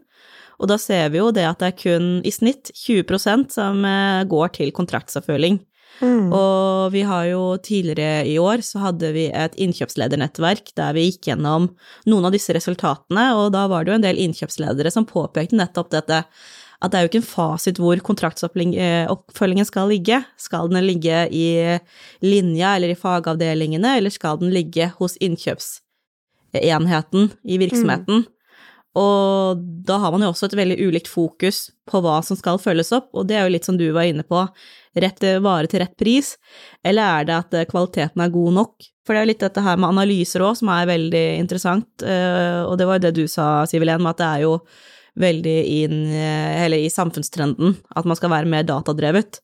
Og 0.59 0.71
da 0.71 0.79
ser 0.81 1.13
vi 1.15 1.21
jo 1.21 1.31
det 1.35 1.47
at 1.47 1.61
det 1.63 1.71
er 1.71 1.79
kun 1.79 2.07
i 2.27 2.35
snitt 2.35 2.73
20% 2.75 3.55
som 3.55 3.85
eh, 3.87 4.27
går 4.29 4.55
til 4.59 4.75
kontraktsavfølging. 4.75 5.61
Mm. 5.99 6.31
Og 6.31 6.93
vi 6.95 7.03
har 7.07 7.25
jo 7.27 7.43
tidligere 7.63 8.27
i 8.31 8.37
år 8.39 8.63
så 8.63 8.83
hadde 8.85 9.11
vi 9.17 9.27
et 9.35 9.57
innkjøpsledernettverk 9.59 10.71
der 10.79 10.95
vi 10.95 11.09
gikk 11.09 11.31
gjennom 11.33 11.73
noen 12.07 12.29
av 12.29 12.35
disse 12.35 12.55
resultatene, 12.55 13.25
og 13.39 13.51
da 13.57 13.65
var 13.71 13.85
det 13.85 13.93
jo 13.93 13.99
en 13.99 14.07
del 14.07 14.21
innkjøpsledere 14.29 14.93
som 14.95 15.09
påpekte 15.09 15.59
nettopp 15.59 15.91
dette 15.97 16.23
at 16.79 16.93
det 16.93 16.99
er 16.99 17.05
jo 17.05 17.11
ikke 17.11 17.25
en 17.25 17.33
fasit 17.33 17.81
hvor 17.83 17.99
kontraktsoppfølgingen 18.07 19.67
skal 19.67 19.91
ligge. 19.91 20.19
Skal 20.39 20.71
den 20.71 20.87
ligge 20.87 21.27
i 21.35 21.75
linja 22.23 22.77
eller 22.77 22.89
i 22.95 22.99
fagavdelingene, 22.99 23.99
eller 23.99 24.11
skal 24.15 24.39
den 24.39 24.55
ligge 24.55 24.87
hos 25.01 25.19
innkjøpsenheten 25.19 27.23
i 27.43 27.59
virksomheten? 27.59 28.17
Mm. 28.23 28.27
Og 28.99 29.61
da 29.87 29.99
har 30.03 30.15
man 30.15 30.25
jo 30.25 30.33
også 30.33 30.49
et 30.49 30.57
veldig 30.59 30.79
ulikt 30.89 31.11
fokus 31.11 31.69
på 31.89 32.01
hva 32.03 32.19
som 32.25 32.39
skal 32.39 32.59
følges 32.63 32.93
opp, 32.97 33.11
og 33.15 33.29
det 33.29 33.37
er 33.37 33.47
jo 33.47 33.55
litt 33.55 33.69
som 33.69 33.79
du 33.79 33.87
var 33.95 34.09
inne 34.09 34.25
på, 34.27 34.41
rett 34.99 35.25
vare 35.45 35.71
til 35.71 35.83
rett 35.85 35.97
pris, 36.01 36.33
eller 36.87 37.21
er 37.21 37.29
det 37.29 37.37
at 37.37 37.71
kvaliteten 37.71 38.25
er 38.25 38.35
god 38.35 38.57
nok? 38.57 38.89
For 39.07 39.15
det 39.15 39.21
er 39.21 39.27
jo 39.27 39.33
litt 39.33 39.45
dette 39.45 39.65
her 39.65 39.81
med 39.81 39.93
analyser 39.93 40.45
òg 40.45 40.59
som 40.59 40.73
er 40.75 40.91
veldig 40.91 41.27
interessant, 41.39 41.91
eh, 42.03 42.61
og 42.65 42.75
det 42.81 42.89
var 42.89 42.99
jo 42.99 43.05
det 43.07 43.15
du 43.21 43.25
sa, 43.31 43.49
Sivilén, 43.71 44.03
med 44.03 44.17
at 44.17 44.23
det 44.23 44.29
er 44.29 44.47
jo 44.49 44.57
veldig 45.19 45.59
inn 45.83 46.01
Eller 46.15 46.85
i 46.85 46.91
samfunnstrenden, 46.93 47.77
at 47.97 48.09
man 48.09 48.19
skal 48.19 48.33
være 48.33 48.51
mer 48.51 48.67
datadrevet. 48.69 49.41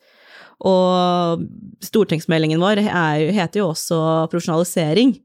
Og 0.64 1.44
stortingsmeldingen 1.84 2.62
vår 2.62 2.84
er, 2.84 3.28
heter 3.34 3.62
jo 3.62 3.70
også 3.72 3.98
profesjonalisering. 4.32 5.16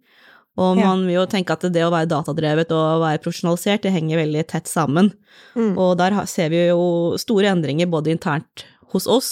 Og 0.59 0.75
man 0.75 1.05
vil 1.07 1.15
jo 1.15 1.27
tenke 1.29 1.55
at 1.55 1.63
det 1.71 1.85
å 1.85 1.91
være 1.93 2.09
datadrevet 2.11 2.73
og 2.75 3.03
være 3.05 3.21
profesjonalisert, 3.23 3.85
det 3.85 3.93
henger 3.95 4.19
veldig 4.19 4.43
tett 4.49 4.67
sammen. 4.67 5.13
Mm. 5.55 5.71
Og 5.79 5.93
der 6.01 6.17
ser 6.27 6.51
vi 6.51 6.65
jo 6.65 7.15
store 7.21 7.53
endringer 7.53 7.87
både 7.87 8.11
internt 8.11 8.65
hos 8.91 9.07
oss, 9.07 9.31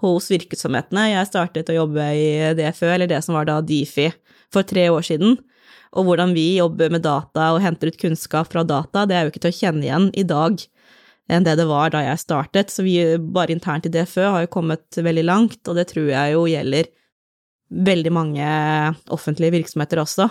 hos 0.00 0.30
virksomhetene. 0.32 1.10
Jeg 1.12 1.28
startet 1.28 1.68
å 1.68 1.76
jobbe 1.82 2.06
i 2.16 2.28
DFØ, 2.56 2.94
eller 2.94 3.10
det 3.10 3.20
som 3.26 3.36
var 3.36 3.50
da 3.50 3.58
Difi, 3.60 4.08
for 4.52 4.64
tre 4.68 4.88
år 4.94 5.04
siden. 5.04 5.36
Og 5.92 6.06
hvordan 6.08 6.32
vi 6.32 6.56
jobber 6.56 6.92
med 6.92 7.04
data 7.04 7.50
og 7.52 7.60
henter 7.64 7.90
ut 7.92 8.00
kunnskap 8.00 8.52
fra 8.52 8.64
data, 8.64 9.04
det 9.04 9.16
er 9.16 9.26
jo 9.26 9.32
ikke 9.32 9.42
til 9.44 9.52
å 9.52 9.58
kjenne 9.58 9.84
igjen 9.84 10.08
i 10.16 10.24
dag 10.24 10.62
enn 11.32 11.44
det 11.46 11.54
det 11.60 11.68
var 11.68 11.92
da 11.92 12.02
jeg 12.04 12.20
startet. 12.20 12.72
Så 12.72 12.84
vi 12.84 12.96
bare 13.18 13.54
internt 13.54 13.86
i 13.88 13.92
DFØ 13.92 14.24
har 14.24 14.46
jo 14.46 14.52
kommet 14.52 14.96
veldig 14.96 15.24
langt, 15.28 15.60
og 15.68 15.78
det 15.78 15.88
tror 15.92 16.10
jeg 16.10 16.34
jo 16.34 16.46
gjelder 16.50 16.88
veldig 17.72 18.12
mange 18.12 18.48
offentlige 19.12 19.56
virksomheter 19.56 20.02
også. 20.02 20.28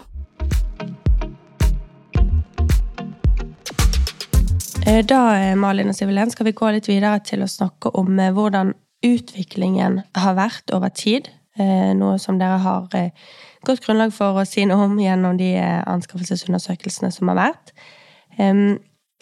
Eh, 4.85 5.03
da, 5.05 5.21
eh, 5.37 5.55
Malin 5.55 5.93
og 5.93 5.95
Sivelen, 5.95 6.31
skal 6.33 6.49
vi 6.49 6.57
gå 6.57 6.71
litt 6.73 6.89
videre 6.89 7.21
til 7.25 7.45
å 7.45 7.49
snakke 7.49 7.93
om 7.97 8.17
eh, 8.19 8.33
hvordan 8.33 8.73
utviklingen 9.05 10.01
har 10.17 10.37
vært 10.37 10.73
over 10.73 10.89
tid. 10.89 11.29
Noe 11.97 12.17
som 12.19 12.39
dere 12.39 12.57
har 12.63 12.87
godt 13.65 13.83
grunnlag 13.85 14.13
for 14.15 14.39
å 14.39 14.45
si 14.47 14.65
noe 14.67 14.87
om 14.87 14.99
gjennom 15.01 15.37
de 15.39 15.53
eh, 15.59 15.81
anskaffelsesundersøkelsene 15.89 17.11
som 17.13 17.31
har 17.31 17.39
vært. 17.39 17.73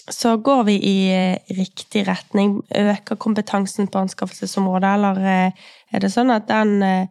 Så 0.09 0.35
går 0.41 0.61
vi 0.69 0.75
i 0.89 0.97
eh, 1.13 1.55
riktig 1.57 2.05
retning. 2.07 2.59
Øker 2.75 3.19
kompetansen 3.19 3.89
på 3.91 4.03
anskaffelsesområdet, 4.05 4.93
eller 4.95 5.25
eh, 5.33 5.65
er 5.91 6.05
det 6.05 6.13
sånn 6.13 6.31
at 6.33 6.47
den 6.49 7.09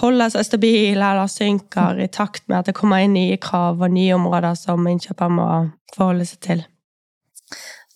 holder 0.00 0.32
seg 0.32 0.46
stabil 0.48 0.96
eller 0.98 1.28
synker 1.30 2.00
i 2.02 2.08
takt 2.12 2.48
med 2.48 2.58
at 2.60 2.70
det 2.70 2.76
kommer 2.76 3.04
inn 3.04 3.14
nye 3.16 3.38
krav 3.40 3.80
og 3.80 3.92
nye 3.94 4.16
områder 4.16 4.56
som 4.58 4.86
innkjøper 4.90 5.30
må 5.32 5.46
forholde 5.94 6.26
seg 6.28 6.42
til? 6.48 6.64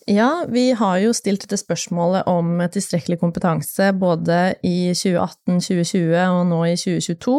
Ja, 0.09 0.45
vi 0.49 0.71
har 0.73 0.97
jo 1.03 1.11
stilt 1.13 1.43
dette 1.45 1.59
spørsmålet 1.59 2.25
om 2.29 2.57
tilstrekkelig 2.73 3.19
kompetanse 3.21 3.91
både 3.93 4.55
i 4.65 4.93
2018, 4.97 5.59
2020 5.61 6.15
og 6.25 6.41
nå 6.49 6.61
i 6.71 6.77
2022. 6.79 7.35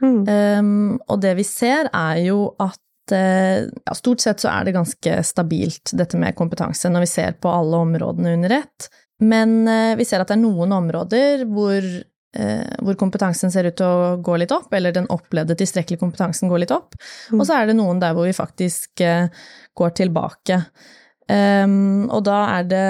Mm. 0.00 0.20
Um, 0.28 1.00
og 1.10 1.18
det 1.22 1.34
vi 1.40 1.44
ser, 1.44 1.90
er 1.92 2.20
jo 2.24 2.52
at 2.62 3.14
uh, 3.14 3.66
ja, 3.66 3.96
stort 3.96 4.22
sett 4.22 4.42
så 4.42 4.52
er 4.52 4.68
det 4.68 4.76
ganske 4.76 5.16
stabilt, 5.26 5.92
dette 5.98 6.20
med 6.20 6.38
kompetanse, 6.38 6.92
når 6.92 7.04
vi 7.04 7.10
ser 7.10 7.34
på 7.42 7.50
alle 7.52 7.82
områdene 7.82 8.36
under 8.38 8.56
ett. 8.60 8.88
Men 9.20 9.58
uh, 9.66 9.96
vi 9.98 10.06
ser 10.08 10.22
at 10.22 10.30
det 10.30 10.38
er 10.38 10.44
noen 10.44 10.72
områder 10.78 11.44
hvor, 11.50 11.90
uh, 12.38 12.70
hvor, 12.78 13.00
kompetansen 13.02 13.52
ser 13.52 13.66
ut 13.66 13.76
til 13.82 13.90
å 13.90 14.14
gå 14.24 14.38
litt 14.40 14.54
opp, 14.54 14.70
eller 14.78 14.94
den 14.94 15.10
opplevde 15.10 15.58
tilstrekkelige 15.58 16.04
kompetansen 16.06 16.48
går 16.52 16.64
litt 16.64 16.76
opp. 16.76 16.94
Mm. 17.34 17.42
Og 17.42 17.44
så 17.44 17.58
er 17.58 17.68
det 17.68 17.76
noen 17.82 18.00
der 18.00 18.14
hvor 18.16 18.30
vi 18.30 18.36
faktisk 18.36 19.04
går 19.76 19.94
tilbake. 19.98 20.62
Um, 21.30 22.08
og 22.10 22.24
da 22.26 22.38
er 22.56 22.64
det 22.66 22.86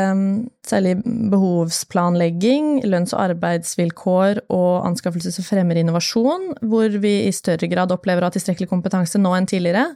særlig 0.65 0.95
behovsplanlegging, 1.33 2.79
lønns- 2.89 3.13
og 3.13 3.27
arbeidsvilkår 3.27 4.45
og 4.49 4.87
anskaffelse 4.89 5.35
som 5.35 5.45
fremmer 5.45 5.81
innovasjon, 5.81 6.55
hvor 6.71 6.95
vi 7.03 7.15
i 7.27 7.35
større 7.37 7.69
grad 7.69 7.93
opplever 7.93 8.25
å 8.25 8.31
ha 8.31 8.35
tilstrekkelig 8.37 8.71
kompetanse 8.71 9.21
nå 9.21 9.35
enn 9.37 9.51
tidligere. 9.51 9.91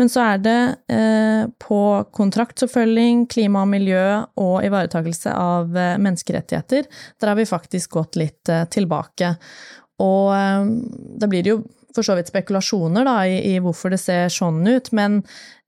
Men 0.00 0.08
så 0.08 0.22
er 0.32 0.40
det 0.40 0.60
eh, 0.90 1.42
på 1.60 1.80
kontraktsoppfølging, 2.16 3.26
klima 3.30 3.66
og 3.66 3.70
miljø 3.74 4.04
og 4.40 4.64
ivaretakelse 4.64 5.34
av 5.36 5.76
eh, 5.76 5.98
menneskerettigheter. 6.00 6.88
Der 7.20 7.30
har 7.30 7.38
vi 7.38 7.48
faktisk 7.48 7.98
gått 7.98 8.16
litt 8.18 8.48
eh, 8.48 8.64
tilbake. 8.72 9.34
Og 10.00 10.32
eh, 10.32 10.72
da 11.20 11.28
blir 11.30 11.44
det 11.44 11.52
jo 11.52 11.60
for 11.94 12.06
så 12.06 12.16
vidt 12.16 12.30
spekulasjoner 12.30 13.06
da, 13.06 13.16
i, 13.26 13.40
i, 13.52 13.56
hvorfor 13.62 13.92
det 13.92 14.00
ser 14.00 14.30
sånn 14.32 14.62
ut, 14.68 14.92
men 14.96 15.20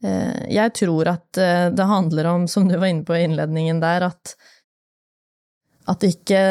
jeg 0.02 0.74
tror 0.78 1.12
at 1.12 1.38
eh, 1.38 1.68
det 1.74 1.88
handler 1.88 2.30
om, 2.32 2.48
som 2.50 2.68
du 2.68 2.76
var 2.76 2.90
inne 2.90 3.06
på 3.06 3.16
i 3.16 3.24
innledningen 3.28 3.82
der, 3.82 4.08
at, 4.10 4.34
at 5.86 6.00
det 6.02 6.16
ikke 6.16 6.42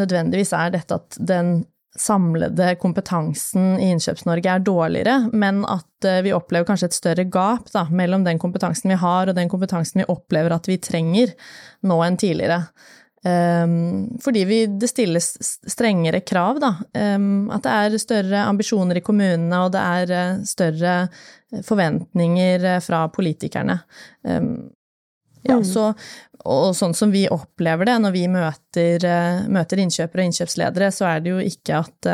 nødvendigvis 0.00 0.54
er 0.56 0.74
dette 0.74 0.98
at 0.98 1.20
den 1.20 1.60
samlede 1.98 2.74
kompetansen 2.78 3.74
i 3.80 3.88
Innkjøps-Norge 3.90 4.52
er 4.52 4.62
dårligere, 4.64 5.16
men 5.32 5.64
at 5.66 6.06
eh, 6.06 6.22
vi 6.26 6.34
opplever 6.34 6.68
kanskje 6.68 6.90
et 6.90 6.98
større 6.98 7.26
gap 7.30 7.70
da, 7.74 7.86
mellom 7.90 8.24
den 8.26 8.38
kompetansen 8.42 8.92
vi 8.92 8.98
har 9.00 9.30
og 9.30 9.38
den 9.38 9.50
kompetansen 9.50 10.02
vi 10.02 10.08
opplever 10.12 10.54
at 10.54 10.70
vi 10.70 10.78
trenger 10.82 11.34
nå 11.86 11.98
enn 12.06 12.18
tidligere. 12.20 12.62
Um, 13.24 14.18
fordi 14.24 14.44
vi, 14.44 14.66
det 14.66 14.88
stilles 14.88 15.58
strengere 15.68 16.20
krav, 16.20 16.60
da. 16.60 16.70
Um, 17.16 17.50
at 17.52 17.66
det 17.66 17.74
er 17.76 18.00
større 18.00 18.44
ambisjoner 18.48 18.96
i 18.96 19.04
kommunene, 19.04 19.58
og 19.60 19.74
det 19.74 19.82
er 19.84 20.12
uh, 20.14 20.44
større 20.48 20.94
eh, 21.04 21.60
forventninger 21.66 22.64
uh, 22.64 22.78
fra 22.80 23.02
politikerne. 23.12 23.76
Um, 24.24 24.70
ja, 25.44 25.58
mm. 25.58 25.66
så, 25.68 25.90
og 26.48 26.72
sånn 26.76 26.96
som 26.96 27.12
vi 27.12 27.26
opplever 27.32 27.88
det 27.88 27.98
når 28.00 28.16
vi 28.16 28.24
møter, 28.28 29.04
møter 29.48 29.80
innkjøpere 29.80 30.20
og 30.20 30.28
innkjøpsledere, 30.28 30.90
så 30.92 31.06
er 31.14 31.22
det 31.24 31.32
jo 31.32 31.44
ikke 31.44 31.78
at, 31.80 32.08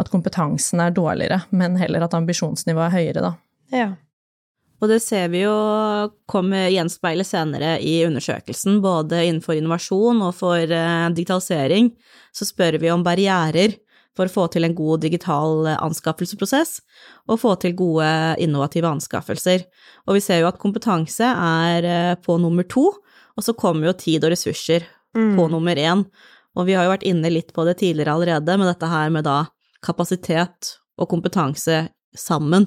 at 0.00 0.08
kompetansen 0.12 0.80
er 0.80 0.94
dårligere, 0.96 1.42
men 1.52 1.76
heller 1.80 2.06
at 2.06 2.16
ambisjonsnivået 2.16 2.86
er 2.86 2.94
høyere, 2.96 3.26
da. 3.26 3.34
Ja. 3.76 3.90
Og 4.80 4.88
det 4.88 5.02
ser 5.04 5.28
vi 5.32 5.42
jo 5.42 5.52
kommer 6.30 6.70
gjenspeile 6.72 7.24
senere 7.26 7.74
i 7.84 8.00
undersøkelsen, 8.06 8.80
både 8.80 9.26
innenfor 9.26 9.58
innovasjon 9.58 10.22
og 10.24 10.32
for 10.38 10.64
eh, 10.64 11.08
digitalisering. 11.12 11.92
Så 12.32 12.48
spør 12.48 12.80
vi 12.80 12.92
om 12.92 13.04
barrierer 13.04 13.76
for 14.16 14.26
å 14.26 14.32
få 14.32 14.46
til 14.52 14.66
en 14.66 14.74
god 14.76 15.04
digital 15.04 15.68
anskaffelsesprosess, 15.76 16.80
og 17.28 17.40
få 17.42 17.54
til 17.62 17.76
gode 17.78 18.08
innovative 18.42 18.90
anskaffelser. 18.90 19.68
Og 20.08 20.18
vi 20.18 20.24
ser 20.24 20.42
jo 20.42 20.50
at 20.50 20.60
kompetanse 20.62 21.28
er 21.28 21.86
eh, 21.86 22.16
på 22.24 22.40
nummer 22.40 22.66
to, 22.68 22.88
og 23.36 23.46
så 23.46 23.54
kommer 23.56 23.90
jo 23.90 23.96
tid 24.00 24.24
og 24.24 24.32
ressurser 24.34 24.88
mm. 25.16 25.34
på 25.38 25.48
nummer 25.52 25.78
én. 25.78 26.04
Og 26.58 26.66
vi 26.66 26.74
har 26.74 26.88
jo 26.88 26.96
vært 26.96 27.06
inne 27.06 27.30
litt 27.30 27.54
på 27.54 27.64
det 27.68 27.78
tidligere 27.84 28.16
allerede, 28.16 28.56
med 28.58 28.72
dette 28.72 28.90
her 28.90 29.12
med 29.12 29.28
da 29.28 29.42
kapasitet 29.84 30.74
og 31.00 31.08
kompetanse 31.12 31.84
sammen. 32.16 32.66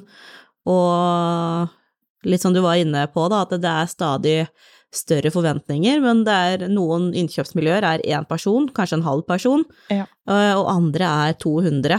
Og 0.70 1.74
litt 2.28 2.44
som 2.44 2.56
du 2.56 2.62
var 2.64 2.80
inne 2.82 3.06
på, 3.12 3.28
da, 3.32 3.44
at 3.46 3.54
det 3.62 3.70
er 3.70 3.92
stadig 3.92 4.38
større 4.94 5.32
forventninger, 5.34 6.02
men 6.04 6.22
det 6.28 6.34
er 6.34 6.66
noen 6.72 7.10
innkjøpsmiljøer 7.18 7.86
er 7.88 8.04
én 8.06 8.28
person, 8.30 8.68
kanskje 8.76 9.00
en 9.00 9.08
halv 9.08 9.26
person, 9.30 9.64
ja. 9.92 10.06
Eh, 10.30 10.54
og 10.54 10.70
andre 10.72 11.10
er 11.28 11.40
200. 11.42 11.98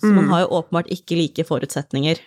Så 0.00 0.10
mm. 0.10 0.14
man 0.20 0.30
har 0.30 0.44
jo 0.44 0.52
åpenbart 0.60 0.92
ikke 0.94 1.18
like 1.18 1.46
forutsetninger. 1.48 2.20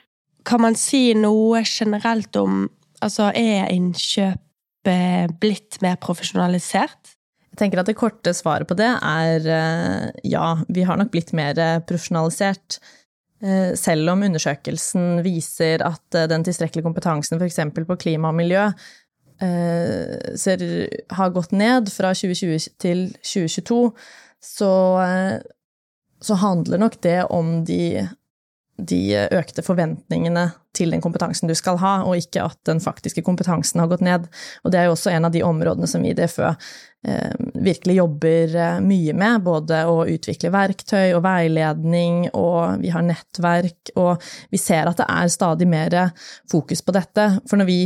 Kan 0.48 0.64
man 0.64 0.78
si 0.80 1.12
noe 1.18 1.64
generelt 1.68 2.36
om 2.40 2.66
Altså, 2.98 3.28
er 3.38 3.68
innkjøpet 3.70 5.36
blitt 5.38 5.76
mer 5.84 6.00
profesjonalisert? 6.02 7.12
Jeg 7.52 7.60
tenker 7.60 7.78
at 7.78 7.86
det 7.86 7.94
korte 8.00 8.32
svaret 8.34 8.66
på 8.66 8.74
det 8.74 8.88
er 8.90 9.46
eh, 9.54 10.08
ja, 10.26 10.48
vi 10.66 10.82
har 10.82 10.98
nok 10.98 11.12
blitt 11.14 11.30
mer 11.38 11.54
profesjonalisert. 11.86 12.80
Eh, 13.38 13.76
selv 13.78 14.10
om 14.10 14.24
undersøkelsen 14.26 15.20
viser 15.26 15.84
at 15.86 16.16
eh, 16.18 16.26
den 16.30 16.46
tilstrekkelige 16.46 16.86
kompetansen 16.88 17.38
f.eks. 17.38 17.60
på 17.86 17.98
klima 18.02 18.32
og 18.32 18.38
miljø 18.40 18.64
eh, 19.46 20.34
ser, 20.34 20.64
har 21.14 21.36
gått 21.36 21.54
ned 21.54 21.92
fra 21.94 22.16
2020 22.18 22.74
til 22.82 23.04
2022, 23.22 23.78
så, 24.42 24.72
så 26.22 26.40
handler 26.42 26.82
nok 26.82 26.98
det 27.06 27.20
om 27.34 27.60
de, 27.66 28.08
de 28.78 29.28
økte 29.34 29.64
forventningene 29.66 30.52
til 30.78 30.94
den 30.94 31.02
kompetansen 31.02 31.50
du 31.50 31.56
skal 31.58 31.80
ha, 31.82 31.94
og 32.06 32.20
ikke 32.20 32.44
at 32.46 32.60
den 32.70 32.82
faktiske 32.84 33.24
kompetansen 33.26 33.82
har 33.82 33.90
gått 33.90 34.04
ned. 34.06 34.28
Og 34.64 34.74
det 34.74 34.80
er 34.80 34.88
jo 34.88 34.94
også 34.94 35.14
en 35.14 35.26
av 35.26 35.34
de 35.34 35.42
områdene 35.46 35.90
som 35.90 36.04
vi 36.06 36.12
i 36.14 36.18
DFØ 36.18 36.52
eh, 36.52 37.34
virkelig 37.66 37.98
jobber 37.98 38.54
eh, 38.54 38.78
mye 38.86 39.16
med, 39.18 39.42
både 39.48 39.82
å 39.90 40.04
utvikle 40.06 40.54
verktøy 40.54 41.16
og 41.18 41.24
veiledning, 41.26 42.28
og 42.38 42.84
vi 42.84 42.94
har 42.94 43.06
nettverk, 43.08 43.96
og 43.98 44.22
vi 44.54 44.62
ser 44.62 44.92
at 44.92 45.02
det 45.02 45.10
er 45.10 45.34
stadig 45.34 45.70
mer 45.70 45.98
fokus 46.52 46.86
på 46.86 46.94
dette. 46.96 47.30
For 47.50 47.58
når 47.58 47.72
vi 47.72 47.82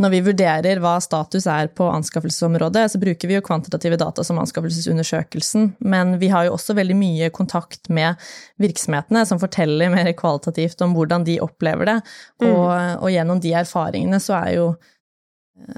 når 0.00 0.12
vi 0.14 0.20
vurderer 0.24 0.80
hva 0.80 0.94
status 1.02 1.46
er 1.50 1.68
på 1.76 1.84
anskaffelsesområdet, 1.92 2.86
så 2.92 3.00
bruker 3.00 3.28
vi 3.28 3.36
jo 3.36 3.44
kvantitative 3.44 3.98
data 4.00 4.24
som 4.24 4.40
anskaffelsesundersøkelsen, 4.40 5.74
men 5.92 6.14
vi 6.22 6.30
har 6.32 6.46
jo 6.46 6.54
også 6.56 6.76
veldig 6.78 6.96
mye 6.96 7.30
kontakt 7.36 7.90
med 7.92 8.20
virksomhetene 8.62 9.26
som 9.28 9.40
forteller 9.42 9.92
mer 9.92 10.12
kvalitativt 10.16 10.80
om 10.86 10.96
hvordan 10.96 11.26
de 11.28 11.36
opplever 11.44 11.92
det, 11.92 11.98
mm. 12.40 12.48
og, 12.48 12.68
og, 12.72 13.08
gjennom 13.12 13.42
de 13.44 13.54
erfaringene 13.60 14.20
så 14.24 14.38
er 14.40 14.52
jo, 14.56 14.68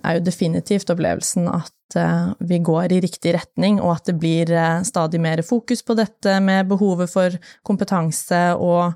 er 0.02 0.18
jo 0.18 0.26
definitivt 0.28 0.92
opplevelsen 0.94 1.48
at 1.50 1.98
uh, 1.98 2.30
vi 2.46 2.60
går 2.62 2.94
i 2.94 3.00
riktig 3.02 3.34
retning, 3.34 3.80
og 3.82 3.96
at 3.96 4.12
det 4.12 4.18
blir 4.22 4.52
uh, 4.54 4.84
stadig 4.86 5.18
mer 5.24 5.42
fokus 5.46 5.82
på 5.82 5.98
dette 5.98 6.38
med 6.44 6.70
behovet 6.70 7.10
for 7.10 7.42
kompetanse 7.66 8.44
og 8.58 8.92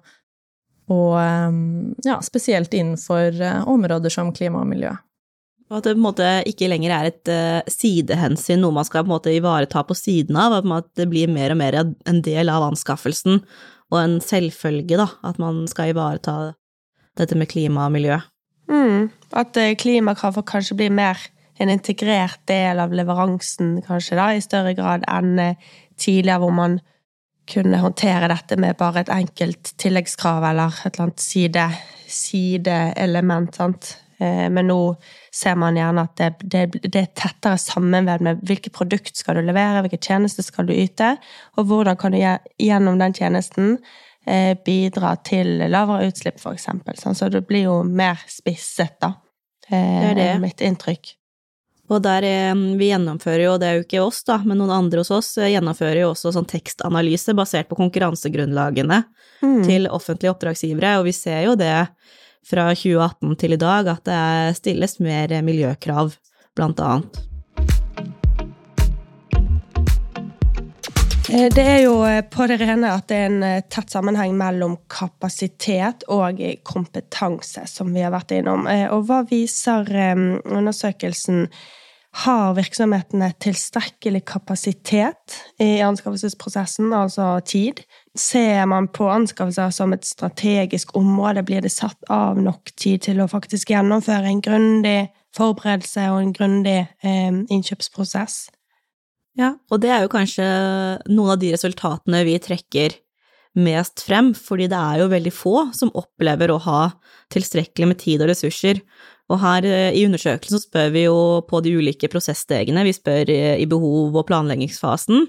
og 0.86 1.16
um, 1.18 1.94
ja, 2.04 2.20
spesielt 2.22 2.74
innenfor 2.74 3.34
uh, 3.42 3.68
områder 3.68 4.12
som 4.12 4.30
klima 4.30 4.60
og 4.62 4.68
miljø. 4.70 4.92
Og 5.66 5.80
at 5.80 5.86
det 5.86 5.96
på 5.96 5.98
en 5.98 6.04
måte 6.04 6.26
ikke 6.46 6.68
lenger 6.70 6.92
er 6.94 7.08
et 7.10 7.30
uh, 7.32 7.70
sidehensyn, 7.70 8.60
noe 8.62 8.74
man 8.76 8.86
skal 8.86 9.02
på 9.02 9.10
en 9.10 9.16
måte 9.16 9.34
ivareta 9.34 9.82
på 9.86 9.96
siden 9.98 10.38
av, 10.38 10.60
at 10.62 10.92
det 10.98 11.08
blir 11.10 11.30
mer 11.32 11.54
og 11.54 11.58
mer 11.58 11.78
en 11.82 12.20
del 12.22 12.52
av 12.52 12.68
anskaffelsen, 12.68 13.40
og 13.90 13.98
en 13.98 14.16
selvfølge, 14.22 14.98
da, 14.98 15.08
at 15.26 15.40
man 15.42 15.64
skal 15.70 15.90
ivareta 15.90 16.36
dette 17.18 17.38
med 17.38 17.50
klima 17.50 17.88
og 17.88 17.96
miljø. 17.96 18.20
Mm, 18.70 19.10
at 19.34 19.58
uh, 19.58 19.72
klimakrav 19.78 20.38
kanskje 20.46 20.78
bli 20.78 20.90
mer 20.94 21.18
en 21.58 21.72
integrert 21.72 22.42
del 22.46 22.78
av 22.82 22.94
leveransen, 22.94 23.80
kanskje, 23.86 24.20
da, 24.20 24.30
i 24.36 24.44
større 24.44 24.76
grad 24.78 25.06
enn 25.10 25.34
uh, 25.40 25.74
tidligere, 25.98 26.44
hvor 26.44 26.54
man 26.54 26.78
kunne 27.50 27.78
håndtere 27.82 28.30
dette 28.30 28.58
med 28.58 28.78
bare 28.78 29.02
et 29.02 29.12
enkelt 29.12 29.74
tilleggskrav 29.82 30.46
eller 30.46 30.74
et 30.84 30.92
eller 30.94 31.08
annet 31.08 31.22
side, 31.22 31.68
sideelement, 32.10 33.54
sant. 33.54 33.96
Eh, 34.18 34.46
men 34.50 34.70
nå 34.70 34.80
ser 35.34 35.58
man 35.60 35.76
gjerne 35.76 36.06
at 36.06 36.16
det, 36.16 36.30
det, 36.40 36.64
det 36.86 37.02
er 37.02 37.12
tettere 37.18 37.58
sammenvevd 37.60 38.24
med 38.24 38.42
hvilket 38.48 38.74
produkt 38.76 39.18
skal 39.18 39.38
du 39.38 39.44
levere, 39.46 39.82
hvilken 39.84 40.04
tjeneste 40.08 40.44
skal 40.46 40.68
du 40.68 40.74
yte, 40.76 41.14
og 41.56 41.68
hvordan 41.70 42.00
kan 42.00 42.16
du 42.16 42.20
gjennom 42.20 42.98
den 43.02 43.16
tjenesten 43.16 43.76
eh, 44.26 44.56
bidra 44.64 45.16
til 45.26 45.58
lavere 45.68 46.08
utslipp, 46.10 46.40
for 46.40 46.56
eksempel. 46.56 46.98
Så 46.98 47.30
det 47.32 47.44
blir 47.48 47.68
jo 47.68 47.78
mer 47.84 48.20
spisset, 48.30 48.98
da. 49.02 49.14
Det 49.66 49.78
er 50.12 50.14
det. 50.14 50.32
mitt 50.38 50.62
inntrykk. 50.62 51.16
Og 51.90 52.02
der 52.02 52.24
vi 52.78 52.88
gjennomfører 52.88 53.44
jo, 53.44 53.54
det 53.62 53.66
er 53.66 53.76
jo 53.78 53.84
ikke 53.84 54.02
oss, 54.02 54.24
da, 54.26 54.40
men 54.42 54.58
noen 54.58 54.72
andre 54.74 55.02
hos 55.02 55.12
oss 55.14 55.36
eh, 55.38 55.52
gjennomfører 55.52 56.02
jo 56.02 56.12
også 56.14 56.32
sånn 56.34 56.48
tekstanalyse 56.50 57.34
basert 57.38 57.68
på 57.70 57.78
konkurransegrunnlagene 57.78 59.02
mm. 59.42 59.60
til 59.66 59.86
offentlige 59.92 60.32
oppdragsgivere, 60.32 60.96
og 61.00 61.06
vi 61.06 61.14
ser 61.14 61.44
jo 61.46 61.54
det 61.58 61.74
fra 62.46 62.68
2018 62.74 63.36
til 63.40 63.56
i 63.56 63.60
dag 63.60 63.88
at 63.90 64.04
det 64.06 64.58
stilles 64.60 64.98
mer 65.02 65.34
miljøkrav, 65.46 66.14
blant 66.56 66.80
annet. 66.80 67.22
Eh, 71.26 71.48
det 71.52 71.64
er 71.64 71.80
jo 71.82 71.96
eh, 72.06 72.22
på 72.22 72.46
det 72.46 72.60
rene 72.62 72.92
at 72.94 73.08
det 73.10 73.18
er 73.18 73.32
en 73.32 73.64
tett 73.72 73.90
sammenheng 73.92 74.36
mellom 74.38 74.78
kapasitet 74.92 76.06
og 76.12 76.38
kompetanse, 76.62 77.66
som 77.66 77.90
vi 77.92 78.06
har 78.06 78.14
vært 78.14 78.36
innom. 78.38 78.68
Og 78.94 79.08
hva 79.08 79.24
viser 79.26 79.90
undersøkelsen 79.90 81.48
har 82.16 82.54
virksomhetene 82.56 83.28
tilstrekkelig 83.44 84.22
kapasitet 84.28 85.36
i 85.60 85.82
anskaffelsesprosessen, 85.84 86.94
altså 86.96 87.34
tid? 87.44 87.82
Ser 88.16 88.64
man 88.70 88.88
på 88.88 89.08
anskaffelser 89.12 89.74
som 89.74 89.92
et 89.92 90.06
strategisk 90.08 90.94
område? 90.96 91.44
Blir 91.44 91.64
det 91.64 91.74
satt 91.74 91.98
av 92.12 92.40
nok 92.40 92.72
tid 92.80 93.04
til 93.08 93.20
å 93.20 93.28
faktisk 93.28 93.74
gjennomføre 93.74 94.32
en 94.32 94.42
grundig 94.44 94.98
forberedelse 95.36 96.06
og 96.14 96.22
en 96.22 96.36
grundig 96.36 96.78
eh, 97.04 97.42
innkjøpsprosess? 97.52 98.46
Ja, 99.36 99.52
og 99.68 99.82
det 99.82 99.92
er 99.92 100.06
jo 100.06 100.12
kanskje 100.14 100.46
noen 101.10 101.34
av 101.34 101.42
de 101.42 101.52
resultatene 101.52 102.22
vi 102.24 102.38
trekker 102.40 102.96
mest 103.60 104.00
frem, 104.04 104.32
fordi 104.36 104.68
det 104.72 104.78
er 104.78 105.02
jo 105.02 105.12
veldig 105.12 105.32
få 105.32 105.56
som 105.76 105.92
opplever 105.96 106.52
å 106.52 106.60
ha 106.64 106.80
tilstrekkelig 107.32 107.90
med 107.92 108.00
tid 108.00 108.24
og 108.24 108.30
ressurser 108.32 108.80
og 109.32 109.40
her 109.42 109.66
eh, 109.66 109.92
i 109.98 110.04
undersøkelsen 110.06 110.62
spør 110.62 110.92
vi 110.94 111.06
jo 111.06 111.18
på 111.48 111.60
de 111.64 111.74
ulike 111.78 112.10
prosessstegene. 112.12 112.84
Vi 112.86 112.94
spør 112.94 113.32
eh, 113.32 113.56
i 113.58 113.66
behov- 113.70 114.14
og 114.14 114.26
planleggingsfasen. 114.28 115.26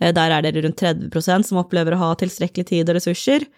Eh, 0.00 0.12
der 0.14 0.34
er 0.34 0.46
det 0.46 0.54
rundt 0.62 0.82
30% 0.82 1.48
som 1.48 1.62
opplever 1.62 1.96
å 1.96 2.02
ha 2.04 2.12
tilstrekkelig 2.20 2.68
tid 2.70 2.92
og 2.92 3.00
ressurser. 3.00 3.48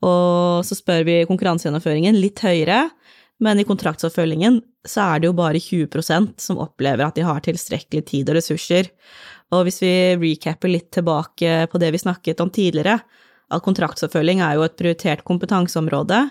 Og 0.00 0.64
så 0.64 0.78
spør 0.78 1.04
vi 1.04 1.22
konkurransegjennomføringen 1.28 2.16
litt 2.16 2.40
høyere, 2.40 2.86
men 3.44 3.60
i 3.60 3.66
kontraktsoppfølgingen 3.68 4.60
så 4.88 5.04
er 5.12 5.20
det 5.20 5.28
jo 5.28 5.36
bare 5.36 5.60
20% 5.60 6.40
som 6.40 6.60
opplever 6.60 7.04
at 7.04 7.16
de 7.16 7.24
har 7.24 7.42
tilstrekkelig 7.44 8.06
tid 8.08 8.32
og 8.32 8.38
ressurser. 8.38 8.88
Og 9.52 9.66
hvis 9.66 9.80
vi 9.82 9.92
recapper 10.20 10.72
litt 10.72 10.88
tilbake 10.96 11.66
på 11.68 11.80
det 11.82 11.90
vi 11.92 12.00
snakket 12.00 12.40
om 12.40 12.52
tidligere, 12.52 13.00
at 13.50 13.64
kontraktsoppfølging 13.66 14.40
er 14.44 14.56
jo 14.56 14.64
et 14.64 14.76
prioritert 14.78 15.24
kompetanseområde, 15.26 16.22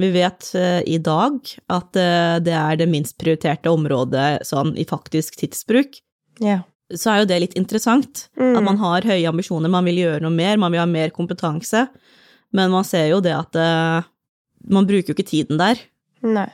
vi 0.00 0.08
vet 0.14 0.48
uh, 0.56 0.80
i 0.88 0.98
dag 1.02 1.38
at 1.72 1.98
uh, 1.98 2.36
det 2.42 2.54
er 2.56 2.78
det 2.80 2.88
minst 2.90 3.18
prioriterte 3.20 3.72
området 3.72 4.44
sånn 4.48 4.74
i 4.80 4.86
faktisk 4.88 5.36
tidsbruk. 5.40 5.98
Yeah. 6.40 6.64
Så 6.92 7.12
er 7.12 7.22
jo 7.22 7.28
det 7.28 7.40
litt 7.44 7.58
interessant. 7.58 8.26
Mm. 8.40 8.56
At 8.56 8.66
man 8.66 8.80
har 8.80 9.06
høye 9.08 9.28
ambisjoner, 9.28 9.72
man 9.72 9.86
vil 9.88 10.02
gjøre 10.02 10.24
noe 10.24 10.34
mer, 10.34 10.60
man 10.60 10.72
vil 10.72 10.82
ha 10.82 10.88
mer 10.88 11.12
kompetanse. 11.14 11.86
Men 12.52 12.72
man 12.72 12.84
ser 12.84 13.08
jo 13.12 13.20
det 13.24 13.34
at 13.36 13.56
uh, 13.56 14.08
man 14.72 14.88
bruker 14.88 15.12
jo 15.12 15.16
ikke 15.16 15.28
tiden 15.28 15.60
der. 15.60 15.80
Nei. 16.24 16.48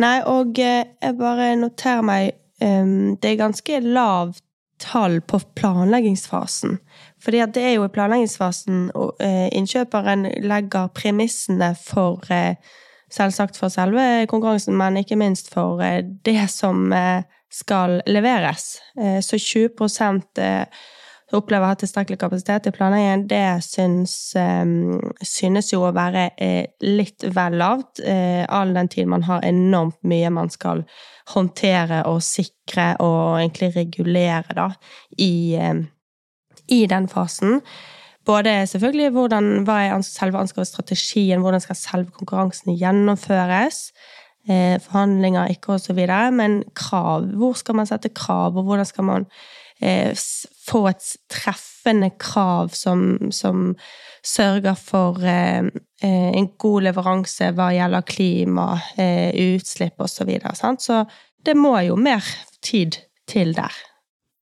Nei, 0.00 0.16
og 0.28 0.58
jeg 0.60 1.16
bare 1.16 1.54
noterer 1.56 2.02
meg 2.04 2.34
um, 2.60 3.14
Det 3.16 3.30
er 3.30 3.38
ganske 3.40 3.78
lavt 3.80 4.42
tall 4.82 5.20
på 5.24 5.40
planleggingsfasen. 5.56 6.76
Fordi 7.26 7.42
det 7.50 7.62
er 7.66 7.72
jo 7.74 7.86
i 7.88 7.90
planleggingsfasen 7.90 8.90
eh, 8.94 9.48
innkjøperen 9.58 10.28
legger 10.46 10.92
premissene 10.94 11.74
for 11.80 12.22
eh, 12.30 12.54
Selvsagt 13.06 13.54
for 13.54 13.70
selve 13.70 14.02
konkurransen, 14.26 14.74
men 14.74 14.96
ikke 14.98 15.14
minst 15.14 15.52
for 15.52 15.78
eh, 15.78 16.00
det 16.26 16.48
som 16.50 16.90
skal 17.54 18.00
leveres. 18.10 18.80
Så 19.22 19.38
20% 19.38 20.42
opplever 21.38 21.62
å 21.62 21.70
ha 21.70 21.78
tilstrekkelig 21.78 22.18
kapasitet 22.18 22.66
i 22.66 22.74
planleggingen, 22.74 23.22
det 23.30 23.62
syns, 23.62 24.34
synes 25.22 25.70
jo 25.70 25.84
å 25.86 25.94
være 25.94 26.26
litt 26.82 27.28
vel 27.30 27.56
lavt, 27.62 28.02
all 28.02 28.74
den 28.74 28.90
tid 28.90 29.06
man 29.14 29.24
har 29.30 29.46
enormt 29.46 30.02
mye 30.02 30.34
man 30.34 30.50
skal 30.50 30.82
håndtere 31.36 32.02
og 32.10 32.18
sikre 32.26 32.96
og 33.06 33.38
egentlig 33.38 33.70
regulere 33.78 34.58
da, 34.58 34.72
i, 35.14 35.54
i 36.68 36.86
den 36.90 37.08
fasen. 37.08 37.60
Både 38.26 38.66
selvfølgelig 38.66 39.10
hvordan, 39.14 39.50
hva 39.66 39.80
er 39.86 40.00
selve 40.02 40.38
anskaffelsesstrategien, 40.38 41.40
hvordan 41.40 41.62
skal 41.62 41.78
selve 41.78 42.10
konkurransen 42.10 42.74
gjennomføres, 42.78 43.92
eh, 44.48 44.80
forhandlinger, 44.82 45.46
ikke 45.54 45.76
osv., 45.76 46.00
men 46.34 46.62
krav. 46.74 47.28
Hvor 47.38 47.52
skal 47.52 47.74
man 47.74 47.86
sette 47.86 48.08
krav, 48.08 48.56
og 48.56 48.66
hvordan 48.66 48.84
skal 48.84 49.04
man 49.04 49.26
eh, 49.82 50.10
få 50.68 50.86
et 50.88 51.16
treffende 51.30 52.10
krav 52.18 52.74
som, 52.74 53.30
som 53.30 53.76
sørger 54.24 54.74
for 54.74 55.22
eh, 55.22 55.64
eh 56.02 56.30
en 56.38 56.48
god 56.58 56.82
leveranse 56.82 57.52
hva 57.54 57.70
gjelder 57.72 58.00
klima, 58.00 58.80
eh, 58.98 59.54
utslipp 59.54 60.00
osv. 60.00 60.16
Så, 60.16 60.24
videre, 60.24 60.76
så 60.78 61.04
det 61.46 61.56
må 61.56 61.78
jo 61.80 61.96
mer 61.96 62.24
tid 62.62 62.98
til 63.28 63.54
der. 63.54 63.72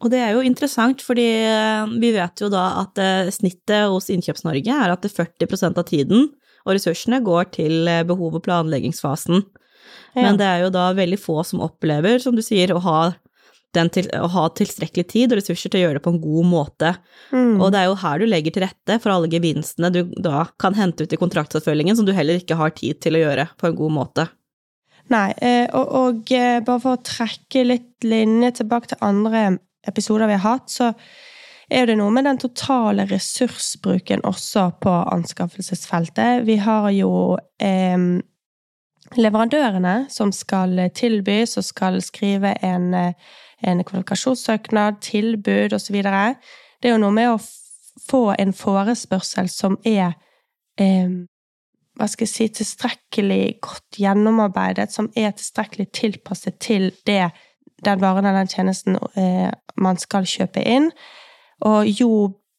Og 0.05 0.12
det 0.12 0.21
er 0.21 0.35
jo 0.37 0.45
interessant, 0.45 1.01
fordi 1.01 1.27
eh, 1.49 1.93
vi 2.01 2.12
vet 2.12 2.45
jo 2.45 2.51
da 2.53 2.67
at 2.83 3.01
eh, 3.01 3.33
snittet 3.33 3.88
hos 3.88 4.11
Innkjøps-Norge 4.12 4.79
er 4.85 4.93
at 4.93 5.07
40% 5.09 5.81
av 5.81 5.88
tiden 5.88 6.29
og 6.64 6.77
ressursene 6.77 7.23
går 7.25 7.49
til 7.57 7.88
eh, 7.88 8.05
behov- 8.05 8.37
og 8.37 8.45
planleggingsfasen. 8.45 9.40
Ja. 10.14 10.27
Men 10.27 10.40
det 10.40 10.49
er 10.49 10.67
jo 10.67 10.75
da 10.75 10.90
veldig 10.97 11.19
få 11.21 11.40
som 11.49 11.64
opplever, 11.64 12.21
som 12.21 12.37
du 12.37 12.45
sier, 12.45 12.75
å 12.77 12.83
ha, 12.85 12.99
til, 13.73 14.11
å 14.21 14.29
ha 14.37 14.45
tilstrekkelig 14.61 15.09
tid 15.09 15.33
og 15.33 15.40
ressurser 15.40 15.73
til 15.73 15.81
å 15.81 15.87
gjøre 15.87 15.99
det 15.99 16.05
på 16.05 16.12
en 16.12 16.23
god 16.23 16.53
måte. 16.53 16.95
Mm. 17.33 17.57
Og 17.57 17.73
det 17.73 17.81
er 17.81 17.88
jo 17.88 17.99
her 18.05 18.21
du 18.21 18.29
legger 18.29 18.55
til 18.55 18.69
rette 18.69 19.01
for 19.01 19.17
alle 19.17 19.33
gevinstene 19.33 19.93
du 19.95 20.03
da 20.21 20.47
kan 20.61 20.77
hente 20.77 21.09
ut 21.09 21.17
i 21.17 21.21
kontraktsoppfølgingen, 21.21 21.97
som 21.97 22.05
du 22.05 22.12
heller 22.12 22.45
ikke 22.45 22.61
har 22.61 22.77
tid 22.77 23.01
til 23.01 23.17
å 23.17 23.25
gjøre 23.25 23.49
på 23.57 23.73
en 23.73 23.81
god 23.81 24.01
måte. 24.03 24.29
Nei, 25.12 25.29
og, 25.77 25.85
og 25.85 26.31
bare 26.64 26.81
for 26.81 26.97
å 26.97 27.05
trekke 27.05 27.64
litt 27.67 28.07
linje 28.09 28.55
tilbake 28.61 28.95
til 28.95 29.03
andre 29.05 29.51
episoder 29.88 30.31
vi 30.31 30.37
har 30.38 30.57
hatt, 30.57 30.70
så 30.70 30.92
er 31.73 31.88
det 31.88 31.97
noe 31.97 32.12
med 32.12 32.27
den 32.29 32.38
totale 32.40 33.07
ressursbruken 33.09 34.25
også 34.29 34.68
på 34.85 34.92
anskaffelsesfeltet. 35.14 36.44
Vi 36.47 36.59
har 36.61 36.90
jo 36.92 37.38
eh, 37.62 37.99
leverandørene 39.16 39.97
som 40.12 40.33
skal 40.33 40.77
tilbys 40.94 41.57
og 41.61 41.66
skal 41.66 42.01
skrive 42.05 42.55
en, 42.64 42.92
en 42.94 43.85
kvalifikasjonssøknad, 43.85 45.01
tilbud 45.05 45.77
osv. 45.77 46.01
Det 46.05 46.90
er 46.90 46.97
jo 46.97 47.01
noe 47.01 47.16
med 47.16 47.33
å 47.33 47.42
få 48.05 48.27
en 48.38 48.53
forespørsel 48.57 49.49
som 49.49 49.79
er 49.88 50.12
eh, 50.81 51.25
hva 51.94 52.09
skal 52.11 52.27
jeg 52.27 52.33
si, 52.33 52.47
tilstrekkelig 52.59 53.42
godt 53.62 53.99
gjennomarbeidet, 54.03 54.90
som 54.90 55.11
er 55.16 55.35
tilstrekkelig 55.37 55.87
tilpasset 55.94 56.59
til 56.62 56.90
det, 57.07 57.29
den 57.85 58.03
varen 58.03 58.27
eller 58.27 58.44
den 58.44 58.53
tjenesten 58.53 58.99
eh, 59.18 59.51
man 59.81 59.99
skal 60.01 60.29
kjøpe 60.29 60.62
inn. 60.62 60.90
Og 61.64 61.88
jo 61.88 62.11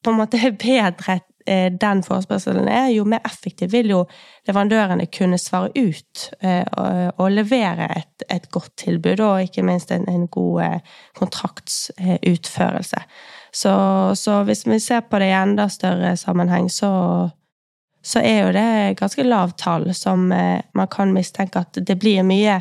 på 0.04 0.14
en 0.14 0.20
måte 0.20 0.40
bedre 0.66 1.20
eh, 1.48 1.70
den 1.74 2.04
forespørselen 2.06 2.68
er, 2.72 2.90
jo 2.96 3.06
mer 3.10 3.24
effektiv 3.28 3.74
vil 3.74 3.94
jo 3.94 4.02
leverandørene 4.48 5.08
kunne 5.14 5.40
svare 5.42 5.72
ut 5.76 6.28
eh, 6.42 6.64
og, 6.64 7.14
og, 7.18 7.32
levere 7.34 7.90
et, 7.98 8.28
et, 8.30 8.50
godt 8.52 8.76
tilbud, 8.86 9.20
og 9.20 9.48
ikke 9.48 9.66
minst 9.66 9.92
en, 9.92 10.08
en 10.10 10.28
god 10.28 10.62
eh, 10.66 11.00
kontraktsutførelse. 11.18 13.06
Så, 13.56 13.74
så 14.20 14.44
hvis 14.44 14.66
vi 14.68 14.80
ser 14.84 15.06
på 15.08 15.20
det 15.22 15.32
i 15.32 15.38
enda 15.38 15.70
større 15.72 16.18
sammenheng, 16.20 16.72
så 16.72 16.92
så 18.06 18.22
er 18.22 18.44
jo 18.44 18.52
det 18.54 18.98
ganske 19.00 19.24
lavt 19.26 19.58
tall 19.64 19.88
som 19.98 20.30
eh, 20.32 20.62
man 20.78 20.90
kan 20.92 21.14
mistenke 21.14 21.64
at 21.64 21.80
det 21.88 21.98
blir 21.98 22.26
mye 22.28 22.60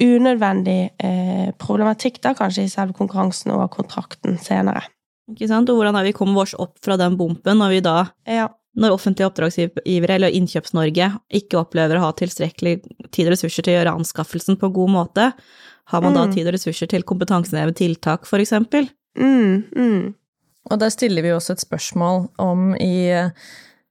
unødvendig 0.00 0.80
eh, 1.02 1.52
problematikk 1.60 2.20
da, 2.24 2.32
kanskje 2.36 2.66
i 2.66 2.72
selve 2.72 2.96
konkurransen 2.96 3.52
og 3.54 3.66
kontrakten 3.74 4.38
senere. 4.40 4.86
Ikke 5.32 5.48
sant? 5.50 5.70
Og 5.70 5.78
hvordan 5.78 5.96
har 5.98 6.06
vi 6.06 6.14
kommet 6.16 6.40
oss 6.46 6.54
opp 6.60 6.78
fra 6.84 6.96
den 7.00 7.18
bumpen 7.20 7.60
når 7.60 7.76
vi 7.76 7.84
da 7.84 7.96
ja. 8.28 8.50
Når 8.72 8.94
offentlige 8.94 9.28
oppdragsgivere 9.28 10.14
eller 10.16 10.32
Innkjøps-Norge 10.32 11.10
ikke 11.36 11.58
opplever 11.60 11.98
å 11.98 12.06
ha 12.06 12.14
tilstrekkelig 12.16 12.78
tid 13.12 13.26
og 13.26 13.34
ressurser 13.34 13.66
til 13.66 13.74
å 13.74 13.76
gjøre 13.76 13.92
anskaffelsen 13.98 14.56
på 14.56 14.70
god 14.72 14.92
måte, 14.94 15.26
har 15.92 16.00
man 16.00 16.14
mm. 16.14 16.16
da 16.16 16.22
tid 16.32 16.48
og 16.48 16.54
ressurser 16.56 16.88
til 16.88 17.04
kompetansehevende 17.04 17.76
tiltak, 17.76 18.24
for 18.24 18.40
eksempel? 18.40 18.88
Mm, 19.20 19.58
mm. 19.76 20.06
Og 20.72 20.80
der 20.80 20.94
stiller 20.94 21.26
vi 21.26 21.34
også 21.36 21.58
et 21.58 21.66
spørsmål 21.66 22.24
om 22.40 22.72
i 22.80 23.12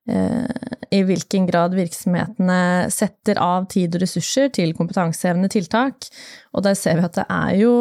Eh, 0.09 0.45
i 0.91 1.01
hvilken 1.07 1.45
grad 1.47 1.75
virksomhetene 1.75 2.91
setter 2.91 3.39
av 3.39 3.69
tid 3.71 3.95
og 3.95 4.03
ressurser 4.03 4.49
til 4.51 4.73
kompetansehevende 4.75 5.47
tiltak. 5.51 6.09
Og 6.51 6.65
der 6.65 6.75
ser 6.75 6.99
vi 6.99 7.05
at 7.07 7.15
det 7.15 7.27
er 7.31 7.53
jo 7.61 7.75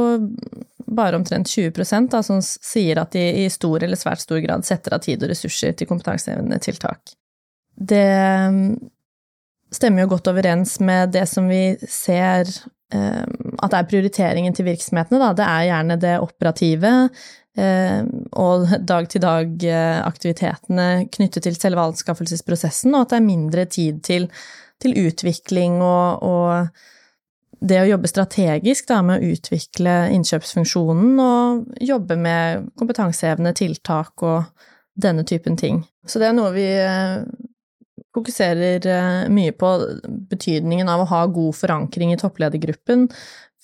bare 0.91 1.19
omtrent 1.19 1.51
20 1.51 2.07
da, 2.11 2.23
som 2.23 2.39
sier 2.43 3.01
at 3.03 3.13
de 3.15 3.25
i 3.45 3.49
stor 3.51 3.83
eller 3.83 3.99
svært 3.99 4.23
stor 4.23 4.39
grad 4.43 4.67
setter 4.67 4.95
av 4.95 5.03
tid 5.03 5.23
og 5.23 5.31
ressurser 5.33 5.75
til 5.75 5.91
kompetansehevende 5.91 6.59
tiltak. 6.63 7.15
Det 7.75 8.07
mm, 8.55 8.75
stemmer 9.75 10.05
jo 10.05 10.13
godt 10.15 10.31
overens 10.31 10.79
med 10.81 11.15
det 11.15 11.27
som 11.31 11.51
vi 11.51 11.77
ser 11.89 12.47
eh, 12.95 13.27
at 13.61 13.73
det 13.73 13.79
er 13.79 13.89
prioriteringen 13.91 14.57
til 14.57 14.67
virksomhetene. 14.67 15.21
Da. 15.21 15.31
Det 15.37 15.47
er 15.47 15.69
gjerne 15.69 15.97
det 16.01 16.15
operative, 16.25 16.93
Eh, 17.59 18.05
og 18.39 18.69
dag-til-dag-aktivitetene 18.87 21.09
knyttet 21.11 21.43
til 21.43 21.57
selve 21.59 21.83
anskaffelsesprosessen, 21.89 22.95
og 22.95 23.01
at 23.03 23.11
det 23.11 23.17
er 23.19 23.27
mindre 23.27 23.65
tid 23.67 23.99
til, 24.07 24.31
til 24.81 24.95
utvikling 25.09 25.83
og, 25.83 26.23
og, 26.23 26.69
det 27.61 27.81
å 27.83 27.91
jobbe 27.91 28.09
strategisk 28.09 28.89
da, 28.89 29.03
med 29.05 29.19
å 29.19 29.27
utvikle 29.35 30.09
innkjøpsfunksjonen 30.15 31.19
og 31.21 31.67
jobbe 31.85 32.17
med 32.17 32.71
kompetansehevende 32.81 33.53
tiltak 33.59 34.23
og 34.25 34.45
denne 34.97 35.25
typen 35.29 35.57
ting. 35.61 35.85
Så 36.07 36.19
det 36.23 36.29
er 36.31 36.37
noe 36.39 36.55
vi 36.55 36.65
eh, 36.71 37.27
fokuserer 38.15 38.81
eh, 38.95 39.27
mye 39.29 39.53
på, 39.59 39.69
betydningen 40.31 40.89
av 40.89 41.01
å 41.03 41.11
ha 41.11 41.27
god 41.29 41.55
forankring 41.59 42.15
i 42.15 42.21
toppledergruppen 42.23 43.11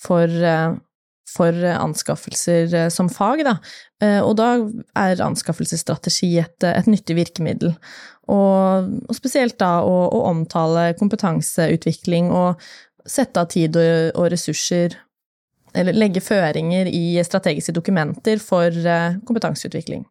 for 0.01 0.29
for 1.37 1.65
anskaffelser 1.65 2.75
eh, 2.75 2.89
som 2.89 3.09
fag, 3.11 3.45
da. 3.47 3.57
Eh, 4.03 4.21
og 4.23 4.37
da 4.39 4.51
er 4.99 5.23
anskaffelsesstrategi 5.25 6.37
et, 6.43 6.67
et 6.67 6.91
nyttig 6.91 7.17
virkemiddel. 7.19 7.75
Og, 8.33 8.93
og 9.07 9.17
spesielt 9.17 9.59
da 9.63 9.81
å, 9.87 9.97
å, 10.11 10.23
omtale 10.31 10.91
kompetanseutvikling 10.99 12.33
og 12.35 12.63
sette 13.07 13.43
av 13.43 13.51
tid 13.53 13.79
og, 13.79 14.17
og, 14.17 14.31
ressurser, 14.35 14.97
eller 15.77 15.95
legge 15.95 16.23
føringer 16.25 16.89
i 16.91 17.19
strategiske 17.27 17.75
dokumenter 17.77 18.43
for 18.43 18.71
eh, 18.71 19.19
kompetanseutvikling. 19.27 20.07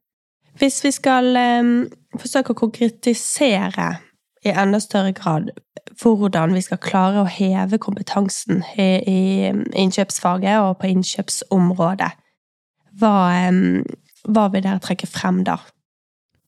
Hvis 0.55 0.79
vi 0.85 0.91
skal 0.95 1.35
um, 1.35 1.71
forsøke 2.15 2.53
å 2.53 2.59
konkretisere 2.61 3.89
i 4.45 4.53
enda 4.53 4.79
større 4.83 5.13
grad 5.17 5.51
hvordan 6.01 6.53
vi 6.55 6.63
skal 6.65 6.81
klare 6.83 7.21
å 7.21 7.29
heve 7.29 7.79
kompetansen 7.81 8.63
i, 8.75 8.89
i 9.07 9.21
innkjøpsfaget 9.79 10.59
og 10.59 10.79
på 10.81 10.89
innkjøpsområdet. 10.91 12.11
Hva, 12.99 13.15
hva 14.27 14.45
vil 14.51 14.65
dere 14.65 14.83
trekke 14.83 15.07
frem 15.09 15.43
da? 15.47 15.59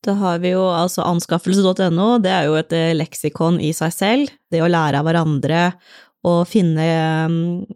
Da 0.06 0.14
har 0.20 0.40
vi 0.44 0.54
jo 0.54 0.64
altså 0.70 1.04
anskaffelse.no, 1.08 2.10
det 2.24 2.32
er 2.32 2.48
jo 2.48 2.58
et 2.60 2.74
eh, 2.76 2.96
leksikon 2.96 3.58
i 3.64 3.74
seg 3.76 3.94
selv. 3.96 4.34
Det 4.52 4.62
å 4.64 4.70
lære 4.70 5.02
av 5.02 5.08
hverandre 5.08 5.64
og 6.28 6.42
finne 6.50 6.86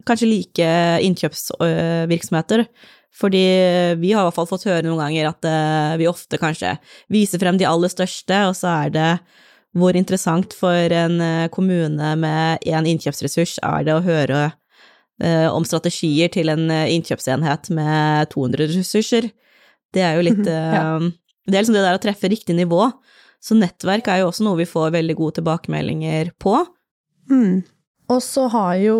kanskje 0.08 0.28
like 0.28 0.72
innkjøpsvirksomheter. 1.06 2.66
Fordi 3.12 3.44
vi 4.00 4.12
har 4.14 4.22
i 4.22 4.26
hvert 4.28 4.38
fall 4.38 4.48
fått 4.48 4.64
høre 4.70 4.86
noen 4.86 5.02
ganger 5.02 5.28
at 5.28 5.48
eh, 5.48 5.94
vi 6.00 6.08
ofte 6.08 6.40
kanskje 6.40 6.78
viser 7.12 7.42
frem 7.42 7.58
de 7.60 7.68
aller 7.68 7.92
største, 7.92 8.38
og 8.48 8.56
så 8.56 8.70
er 8.86 8.94
det 8.94 9.10
hvor 9.76 9.96
interessant 9.96 10.52
for 10.56 10.92
en 10.92 11.20
eh, 11.24 11.48
kommune 11.52 12.12
med 12.20 12.64
én 12.68 12.88
innkjøpsressurs 12.92 13.56
er 13.64 13.86
det 13.86 13.94
å 13.96 14.04
høre 14.04 14.42
eh, 15.22 15.48
om 15.48 15.64
strategier 15.68 16.32
til 16.32 16.52
en 16.52 16.68
eh, 16.70 16.90
innkjøpsenhet 16.96 17.70
med 17.72 18.28
200 18.34 18.68
ressurser. 18.74 19.30
Det 19.92 20.04
er 20.04 20.16
jo 20.16 20.28
litt 20.28 20.46
ja. 20.48 20.96
Det 21.42 21.56
er 21.56 21.64
liksom 21.64 21.74
det 21.74 21.82
der 21.82 21.96
å 21.98 22.00
treffe 22.00 22.28
riktig 22.30 22.54
nivå. 22.54 22.84
Så 23.42 23.56
nettverk 23.58 24.06
er 24.06 24.20
jo 24.20 24.28
også 24.28 24.44
noe 24.46 24.60
vi 24.60 24.68
får 24.68 24.92
veldig 24.94 25.16
gode 25.18 25.40
tilbakemeldinger 25.40 26.30
på. 26.38 26.52
Mm. 27.32 27.64
Og 28.14 28.20
så 28.22 28.44
har 28.52 28.76
jo 28.78 28.94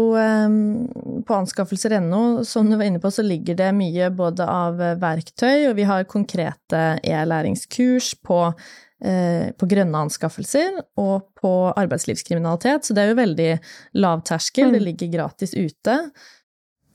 på 1.22 1.37
anskaffelser.no, 1.37 2.42
som 2.48 2.66
du 2.66 2.74
var 2.74 2.88
inne 2.88 2.98
på, 2.98 3.12
så 3.14 3.22
ligger 3.22 3.61
det 3.61 3.68
mye 3.78 4.11
både 4.11 4.42
av 4.42 4.82
verktøy, 4.98 5.68
og 5.68 5.76
vi 5.78 5.87
har 5.87 6.08
konkrete 6.11 6.82
e-læringskurs 7.06 8.16
på 8.26 8.40
på 9.02 9.66
grønne 9.66 9.98
anskaffelser 10.06 10.76
og 11.02 11.24
på 11.40 11.50
arbeidslivskriminalitet, 11.74 12.86
så 12.86 12.94
det 12.94 13.02
er 13.02 13.08
jo 13.10 13.16
veldig 13.18 13.48
lav 13.98 14.22
terskel, 14.28 14.68
mm. 14.68 14.76
det 14.76 14.82
ligger 14.84 15.10
gratis 15.16 15.56
ute. 15.58 15.96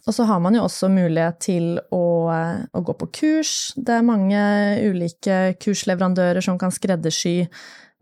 Og 0.08 0.16
så 0.16 0.24
har 0.24 0.40
man 0.40 0.56
jo 0.56 0.64
også 0.64 0.88
mulighet 0.92 1.42
til 1.44 1.66
å, 1.92 2.06
å, 2.32 2.84
gå 2.88 2.96
på 3.02 3.10
kurs. 3.20 3.74
Det 3.76 3.98
er 3.98 4.08
mange 4.08 4.40
ulike 4.88 5.58
kursleverandører 5.60 6.40
som 6.46 6.56
kan 6.60 6.72
skreddersy, 6.72 7.42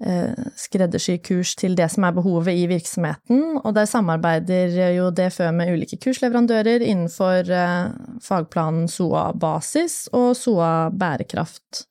eh, 0.06 0.46
skreddersy 0.62 1.18
kurs 1.26 1.56
til 1.58 1.74
det 1.78 1.90
som 1.96 2.06
er 2.06 2.14
behovet 2.14 2.62
i 2.62 2.68
virksomheten, 2.70 3.58
og 3.58 3.74
der 3.78 3.90
samarbeider 3.90 4.78
jo 4.94 5.10
DFØ 5.18 5.50
med 5.58 5.74
ulike 5.74 5.98
kursleverandører 6.06 6.86
innenfor 6.86 7.50
eh, 7.50 7.90
fagplanen 8.22 8.86
SOA 8.92 9.32
basis 9.42 10.04
og 10.14 10.36
SOA 10.38 10.92
bærekraft. 10.94 11.88